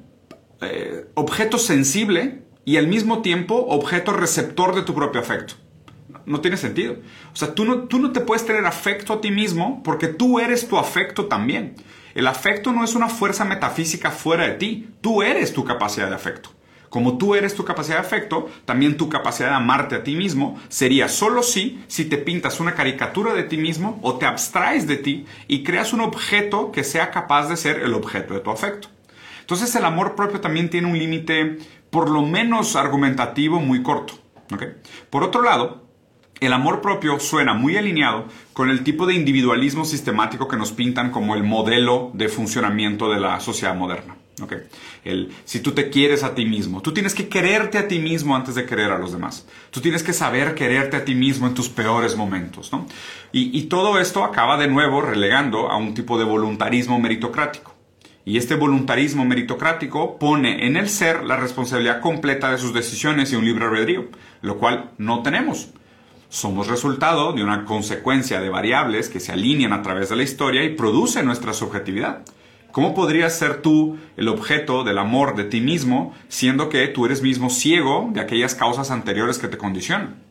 eh, 0.61 1.07
objeto 1.15 1.57
sensible 1.57 2.43
y 2.65 2.77
al 2.77 2.87
mismo 2.87 3.21
tiempo 3.21 3.65
objeto 3.69 4.13
receptor 4.13 4.75
de 4.75 4.83
tu 4.83 4.93
propio 4.93 5.21
afecto? 5.21 5.55
no 6.25 6.41
tiene 6.41 6.57
sentido. 6.57 6.97
O 7.33 7.35
sea, 7.35 7.53
tú 7.53 7.65
no, 7.65 7.83
tú 7.83 7.99
no 7.99 8.11
te 8.11 8.21
puedes 8.21 8.45
tener 8.45 8.65
afecto 8.65 9.13
a 9.13 9.21
ti 9.21 9.31
mismo 9.31 9.81
porque 9.83 10.07
tú 10.07 10.39
eres 10.39 10.67
tu 10.67 10.77
afecto 10.77 11.25
también. 11.25 11.75
El 12.13 12.27
afecto 12.27 12.71
no 12.71 12.83
es 12.83 12.95
una 12.95 13.09
fuerza 13.09 13.45
metafísica 13.45 14.11
fuera 14.11 14.45
de 14.47 14.53
ti, 14.55 14.89
tú 15.01 15.21
eres 15.21 15.53
tu 15.53 15.63
capacidad 15.63 16.09
de 16.09 16.15
afecto. 16.15 16.49
Como 16.91 17.17
tú 17.17 17.35
eres 17.35 17.55
tu 17.55 17.63
capacidad 17.63 17.95
de 17.95 18.05
afecto, 18.05 18.49
también 18.65 18.97
tu 18.97 19.07
capacidad 19.07 19.51
de 19.51 19.55
amarte 19.55 19.95
a 19.95 20.03
ti 20.03 20.13
mismo 20.13 20.59
sería 20.67 21.07
solo 21.07 21.41
si, 21.41 21.81
si 21.87 22.03
te 22.03 22.17
pintas 22.17 22.59
una 22.59 22.75
caricatura 22.75 23.33
de 23.33 23.43
ti 23.43 23.55
mismo 23.55 23.97
o 24.01 24.17
te 24.17 24.25
abstraes 24.25 24.87
de 24.87 24.97
ti 24.97 25.25
y 25.47 25.63
creas 25.63 25.93
un 25.93 26.01
objeto 26.01 26.69
que 26.73 26.83
sea 26.83 27.09
capaz 27.09 27.47
de 27.47 27.55
ser 27.55 27.79
el 27.79 27.93
objeto 27.93 28.33
de 28.33 28.41
tu 28.41 28.51
afecto. 28.51 28.89
Entonces 29.39 29.73
el 29.77 29.85
amor 29.85 30.15
propio 30.15 30.41
también 30.41 30.69
tiene 30.69 30.89
un 30.89 30.99
límite 30.99 31.59
por 31.91 32.09
lo 32.09 32.23
menos 32.23 32.75
argumentativo 32.75 33.61
muy 33.61 33.81
corto. 33.83 34.15
Por 35.09 35.23
otro 35.23 35.43
lado, 35.43 35.85
el 36.41 36.51
amor 36.51 36.81
propio 36.81 37.21
suena 37.21 37.53
muy 37.53 37.77
alineado 37.77 38.25
con 38.51 38.69
el 38.69 38.83
tipo 38.83 39.05
de 39.05 39.13
individualismo 39.13 39.85
sistemático 39.85 40.49
que 40.49 40.57
nos 40.57 40.73
pintan 40.73 41.09
como 41.11 41.35
el 41.35 41.43
modelo 41.43 42.11
de 42.15 42.27
funcionamiento 42.27 43.09
de 43.09 43.21
la 43.21 43.39
sociedad 43.39 43.75
moderna. 43.75 44.17
El, 45.03 45.31
si 45.45 45.59
tú 45.59 45.71
te 45.71 45.89
quieres 45.89 46.23
a 46.23 46.35
ti 46.35 46.45
mismo, 46.45 46.81
tú 46.81 46.93
tienes 46.93 47.13
que 47.13 47.27
quererte 47.27 47.77
a 47.77 47.87
ti 47.87 47.99
mismo 47.99 48.35
antes 48.35 48.55
de 48.55 48.65
querer 48.65 48.91
a 48.91 48.97
los 48.97 49.11
demás. 49.11 49.47
Tú 49.69 49.81
tienes 49.81 50.03
que 50.03 50.13
saber 50.13 50.55
quererte 50.55 50.97
a 50.97 51.05
ti 51.05 51.15
mismo 51.15 51.47
en 51.47 51.53
tus 51.53 51.69
peores 51.69 52.15
momentos. 52.15 52.71
Y, 53.31 53.57
y 53.57 53.63
todo 53.63 53.99
esto 53.99 54.23
acaba 54.23 54.57
de 54.57 54.67
nuevo 54.67 55.01
relegando 55.01 55.69
a 55.69 55.77
un 55.77 55.93
tipo 55.93 56.17
de 56.17 56.25
voluntarismo 56.25 56.99
meritocrático. 56.99 57.75
Y 58.23 58.37
este 58.37 58.55
voluntarismo 58.55 59.25
meritocrático 59.25 60.19
pone 60.19 60.67
en 60.67 60.77
el 60.77 60.89
ser 60.89 61.23
la 61.23 61.37
responsabilidad 61.37 62.01
completa 62.01 62.51
de 62.51 62.59
sus 62.59 62.73
decisiones 62.73 63.31
y 63.31 63.35
un 63.35 63.45
libre 63.45 63.65
albedrío, 63.65 64.09
lo 64.41 64.57
cual 64.57 64.91
no 64.97 65.23
tenemos. 65.23 65.69
Somos 66.29 66.67
resultado 66.67 67.33
de 67.33 67.43
una 67.43 67.65
consecuencia 67.65 68.39
de 68.39 68.49
variables 68.49 69.09
que 69.09 69.19
se 69.19 69.33
alinean 69.33 69.73
a 69.73 69.81
través 69.81 70.09
de 70.09 70.15
la 70.15 70.23
historia 70.23 70.63
y 70.63 70.75
producen 70.75 71.25
nuestra 71.25 71.51
subjetividad. 71.51 72.23
¿Cómo 72.71 72.93
podrías 72.93 73.37
ser 73.37 73.61
tú 73.61 73.97
el 74.15 74.29
objeto 74.29 74.83
del 74.83 74.97
amor 74.97 75.35
de 75.35 75.43
ti 75.43 75.59
mismo, 75.59 76.13
siendo 76.29 76.69
que 76.69 76.87
tú 76.87 77.05
eres 77.05 77.21
mismo 77.21 77.49
ciego 77.49 78.09
de 78.13 78.21
aquellas 78.21 78.55
causas 78.55 78.91
anteriores 78.91 79.39
que 79.39 79.49
te 79.49 79.57
condicionan? 79.57 80.23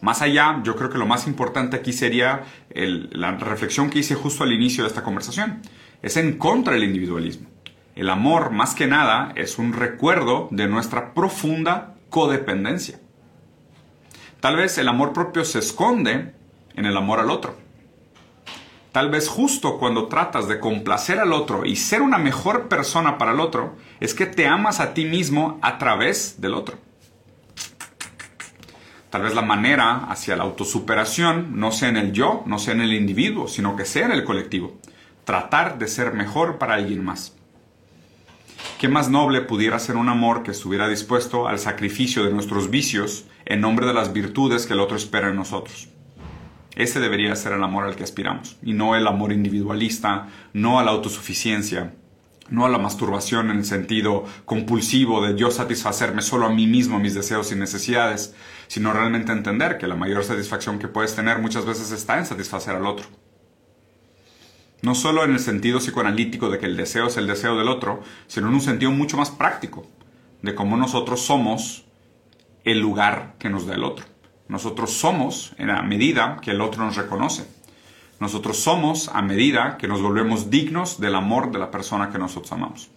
Más 0.00 0.22
allá, 0.22 0.60
yo 0.64 0.76
creo 0.76 0.90
que 0.90 0.98
lo 0.98 1.06
más 1.06 1.26
importante 1.26 1.76
aquí 1.76 1.92
sería 1.92 2.42
la 2.74 3.36
reflexión 3.38 3.90
que 3.90 4.00
hice 4.00 4.14
justo 4.14 4.44
al 4.44 4.52
inicio 4.52 4.84
de 4.84 4.88
esta 4.88 5.02
conversación. 5.02 5.62
Es 6.02 6.16
en 6.16 6.38
contra 6.38 6.74
del 6.74 6.84
individualismo. 6.84 7.48
El 7.94 8.08
amor, 8.08 8.50
más 8.50 8.74
que 8.74 8.86
nada, 8.86 9.32
es 9.36 9.58
un 9.58 9.72
recuerdo 9.72 10.48
de 10.50 10.66
nuestra 10.66 11.14
profunda 11.14 11.94
codependencia. 12.10 13.00
Tal 14.40 14.56
vez 14.56 14.76
el 14.78 14.88
amor 14.88 15.12
propio 15.12 15.44
se 15.44 15.60
esconde 15.60 16.34
en 16.74 16.86
el 16.86 16.96
amor 16.96 17.20
al 17.20 17.30
otro. 17.30 17.61
Tal 18.92 19.08
vez 19.08 19.26
justo 19.26 19.78
cuando 19.78 20.08
tratas 20.08 20.48
de 20.48 20.60
complacer 20.60 21.18
al 21.18 21.32
otro 21.32 21.64
y 21.64 21.76
ser 21.76 22.02
una 22.02 22.18
mejor 22.18 22.68
persona 22.68 23.16
para 23.16 23.32
el 23.32 23.40
otro, 23.40 23.74
es 24.00 24.12
que 24.12 24.26
te 24.26 24.46
amas 24.46 24.80
a 24.80 24.92
ti 24.92 25.06
mismo 25.06 25.58
a 25.62 25.78
través 25.78 26.42
del 26.42 26.52
otro. 26.52 26.76
Tal 29.08 29.22
vez 29.22 29.34
la 29.34 29.40
manera 29.40 30.04
hacia 30.10 30.36
la 30.36 30.44
autosuperación 30.44 31.58
no 31.58 31.72
sea 31.72 31.88
en 31.88 31.96
el 31.96 32.12
yo, 32.12 32.42
no 32.44 32.58
sea 32.58 32.74
en 32.74 32.82
el 32.82 32.92
individuo, 32.92 33.48
sino 33.48 33.76
que 33.76 33.86
sea 33.86 34.04
en 34.04 34.12
el 34.12 34.24
colectivo. 34.24 34.78
Tratar 35.24 35.78
de 35.78 35.88
ser 35.88 36.12
mejor 36.12 36.58
para 36.58 36.74
alguien 36.74 37.02
más. 37.02 37.34
¿Qué 38.78 38.88
más 38.88 39.08
noble 39.08 39.40
pudiera 39.40 39.78
ser 39.78 39.96
un 39.96 40.10
amor 40.10 40.42
que 40.42 40.50
estuviera 40.50 40.88
dispuesto 40.88 41.48
al 41.48 41.58
sacrificio 41.58 42.24
de 42.24 42.32
nuestros 42.32 42.68
vicios 42.68 43.24
en 43.46 43.62
nombre 43.62 43.86
de 43.86 43.94
las 43.94 44.12
virtudes 44.12 44.66
que 44.66 44.74
el 44.74 44.80
otro 44.80 44.96
espera 44.96 45.28
en 45.28 45.36
nosotros? 45.36 45.88
Ese 46.74 47.00
debería 47.00 47.36
ser 47.36 47.52
el 47.52 47.62
amor 47.62 47.84
al 47.84 47.96
que 47.96 48.04
aspiramos, 48.04 48.56
y 48.62 48.72
no 48.72 48.96
el 48.96 49.06
amor 49.06 49.32
individualista, 49.32 50.28
no 50.54 50.78
a 50.78 50.84
la 50.84 50.92
autosuficiencia, 50.92 51.94
no 52.48 52.64
a 52.64 52.70
la 52.70 52.78
masturbación 52.78 53.50
en 53.50 53.58
el 53.58 53.64
sentido 53.64 54.24
compulsivo 54.44 55.24
de 55.24 55.36
yo 55.36 55.50
satisfacerme 55.50 56.22
solo 56.22 56.46
a 56.46 56.50
mí 56.50 56.66
mismo, 56.66 56.98
mis 56.98 57.14
deseos 57.14 57.52
y 57.52 57.56
necesidades, 57.56 58.34
sino 58.68 58.92
realmente 58.92 59.32
entender 59.32 59.78
que 59.78 59.86
la 59.86 59.96
mayor 59.96 60.24
satisfacción 60.24 60.78
que 60.78 60.88
puedes 60.88 61.14
tener 61.14 61.38
muchas 61.38 61.66
veces 61.66 61.90
está 61.92 62.18
en 62.18 62.26
satisfacer 62.26 62.74
al 62.74 62.86
otro. 62.86 63.06
No 64.80 64.94
solo 64.94 65.24
en 65.24 65.32
el 65.32 65.40
sentido 65.40 65.78
psicoanalítico 65.78 66.50
de 66.50 66.58
que 66.58 66.66
el 66.66 66.76
deseo 66.76 67.06
es 67.06 67.16
el 67.16 67.26
deseo 67.26 67.56
del 67.56 67.68
otro, 67.68 68.02
sino 68.26 68.48
en 68.48 68.54
un 68.54 68.60
sentido 68.60 68.90
mucho 68.90 69.16
más 69.16 69.30
práctico, 69.30 69.86
de 70.42 70.54
cómo 70.54 70.76
nosotros 70.76 71.20
somos 71.20 71.84
el 72.64 72.80
lugar 72.80 73.36
que 73.38 73.48
nos 73.48 73.66
da 73.66 73.74
el 73.74 73.84
otro. 73.84 74.11
Nosotros 74.52 74.92
somos 74.92 75.54
en 75.56 75.68
la 75.68 75.80
medida 75.80 76.36
que 76.42 76.50
el 76.50 76.60
otro 76.60 76.84
nos 76.84 76.96
reconoce. 76.96 77.46
Nosotros 78.20 78.58
somos 78.58 79.08
a 79.08 79.22
medida 79.22 79.78
que 79.78 79.88
nos 79.88 80.02
volvemos 80.02 80.50
dignos 80.50 81.00
del 81.00 81.14
amor 81.14 81.50
de 81.52 81.58
la 81.58 81.70
persona 81.70 82.10
que 82.10 82.18
nosotros 82.18 82.52
amamos. 82.52 82.90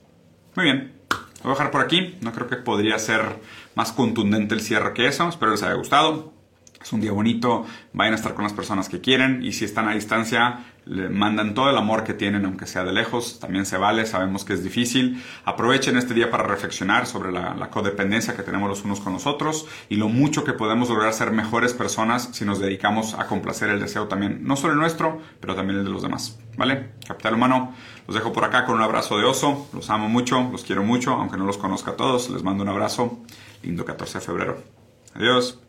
Muy 0.58 0.66
bien, 0.66 0.92
lo 1.10 1.44
voy 1.44 1.52
a 1.52 1.56
dejar 1.56 1.72
por 1.72 1.80
aquí. 1.80 2.18
No 2.20 2.34
creo 2.34 2.50
que 2.50 2.58
podría 2.58 3.00
ser 3.00 3.40
más 3.74 3.94
contundente 3.94 4.54
el 4.54 4.60
cierre 4.60 4.94
que 4.94 5.08
eso. 5.08 5.30
Espero 5.30 5.54
les 5.54 5.64
haya 5.64 5.76
gustado. 5.76 6.35
Es 6.86 6.94
un 6.94 7.02
día 7.02 7.12
bonito, 7.12 7.66
vayan 7.94 8.14
a 8.14 8.16
estar 8.16 8.36
con 8.36 8.44
las 8.44 8.54
personas 8.54 8.90
que 8.90 9.02
quieren 9.02 9.42
y 9.42 9.54
si 9.54 9.66
están 9.66 9.88
a 9.88 9.96
distancia, 9.96 10.66
le 10.86 11.10
mandan 11.10 11.56
todo 11.56 11.72
el 11.72 11.78
amor 11.78 12.04
que 12.04 12.14
tienen, 12.14 12.46
aunque 12.46 12.68
sea 12.68 12.84
de 12.84 12.94
lejos, 12.94 13.40
también 13.40 13.66
se 13.66 13.80
vale, 13.80 14.06
sabemos 14.06 14.46
que 14.46 14.54
es 14.54 14.64
difícil. 14.64 15.20
Aprovechen 15.46 15.98
este 15.98 16.14
día 16.14 16.30
para 16.30 16.44
reflexionar 16.44 17.08
sobre 17.08 17.32
la, 17.32 17.72
codependencia 17.72 18.36
que 18.36 18.44
tenemos 18.44 18.70
los 18.70 18.84
unos 18.84 19.00
con 19.00 19.14
los 19.14 19.26
otros 19.26 19.66
y 19.90 19.96
lo 19.96 20.10
mucho 20.10 20.44
que 20.44 20.54
podemos 20.54 20.90
lograr 20.90 21.12
ser 21.14 21.32
mejores 21.32 21.74
personas 21.74 22.30
si 22.34 22.46
nos 22.46 22.60
dedicamos 22.60 23.16
a 23.16 23.26
complacer 23.26 23.72
el 23.72 23.80
deseo 23.80 24.08
también, 24.08 24.44
no 24.44 24.56
solo 24.56 24.74
el 24.74 24.80
nuestro, 24.80 25.20
pero 25.40 25.56
también 25.56 25.80
el 25.80 25.86
de 25.86 25.90
los 25.90 26.04
demás. 26.04 26.38
¿Vale? 26.56 26.92
Capital 27.08 27.34
humano, 27.34 27.74
los 28.06 28.14
dejo 28.14 28.32
por 28.32 28.44
acá 28.44 28.64
con 28.64 28.76
un 28.76 28.84
abrazo 28.84 29.18
de 29.18 29.26
oso, 29.26 29.68
los 29.74 29.90
amo 29.90 30.08
mucho, 30.08 30.50
los 30.52 30.64
quiero 30.64 30.84
mucho, 30.84 31.14
aunque 31.14 31.36
no 31.36 31.48
los 31.48 31.58
conozca 31.58 31.92
a 31.92 31.96
todos, 31.96 32.30
les 32.30 32.44
mando 32.44 32.62
un 32.62 32.70
abrazo. 32.70 33.24
Lindo 33.64 33.86
14 33.86 34.20
de 34.20 34.24
febrero. 34.24 34.64
Adiós. 35.16 35.65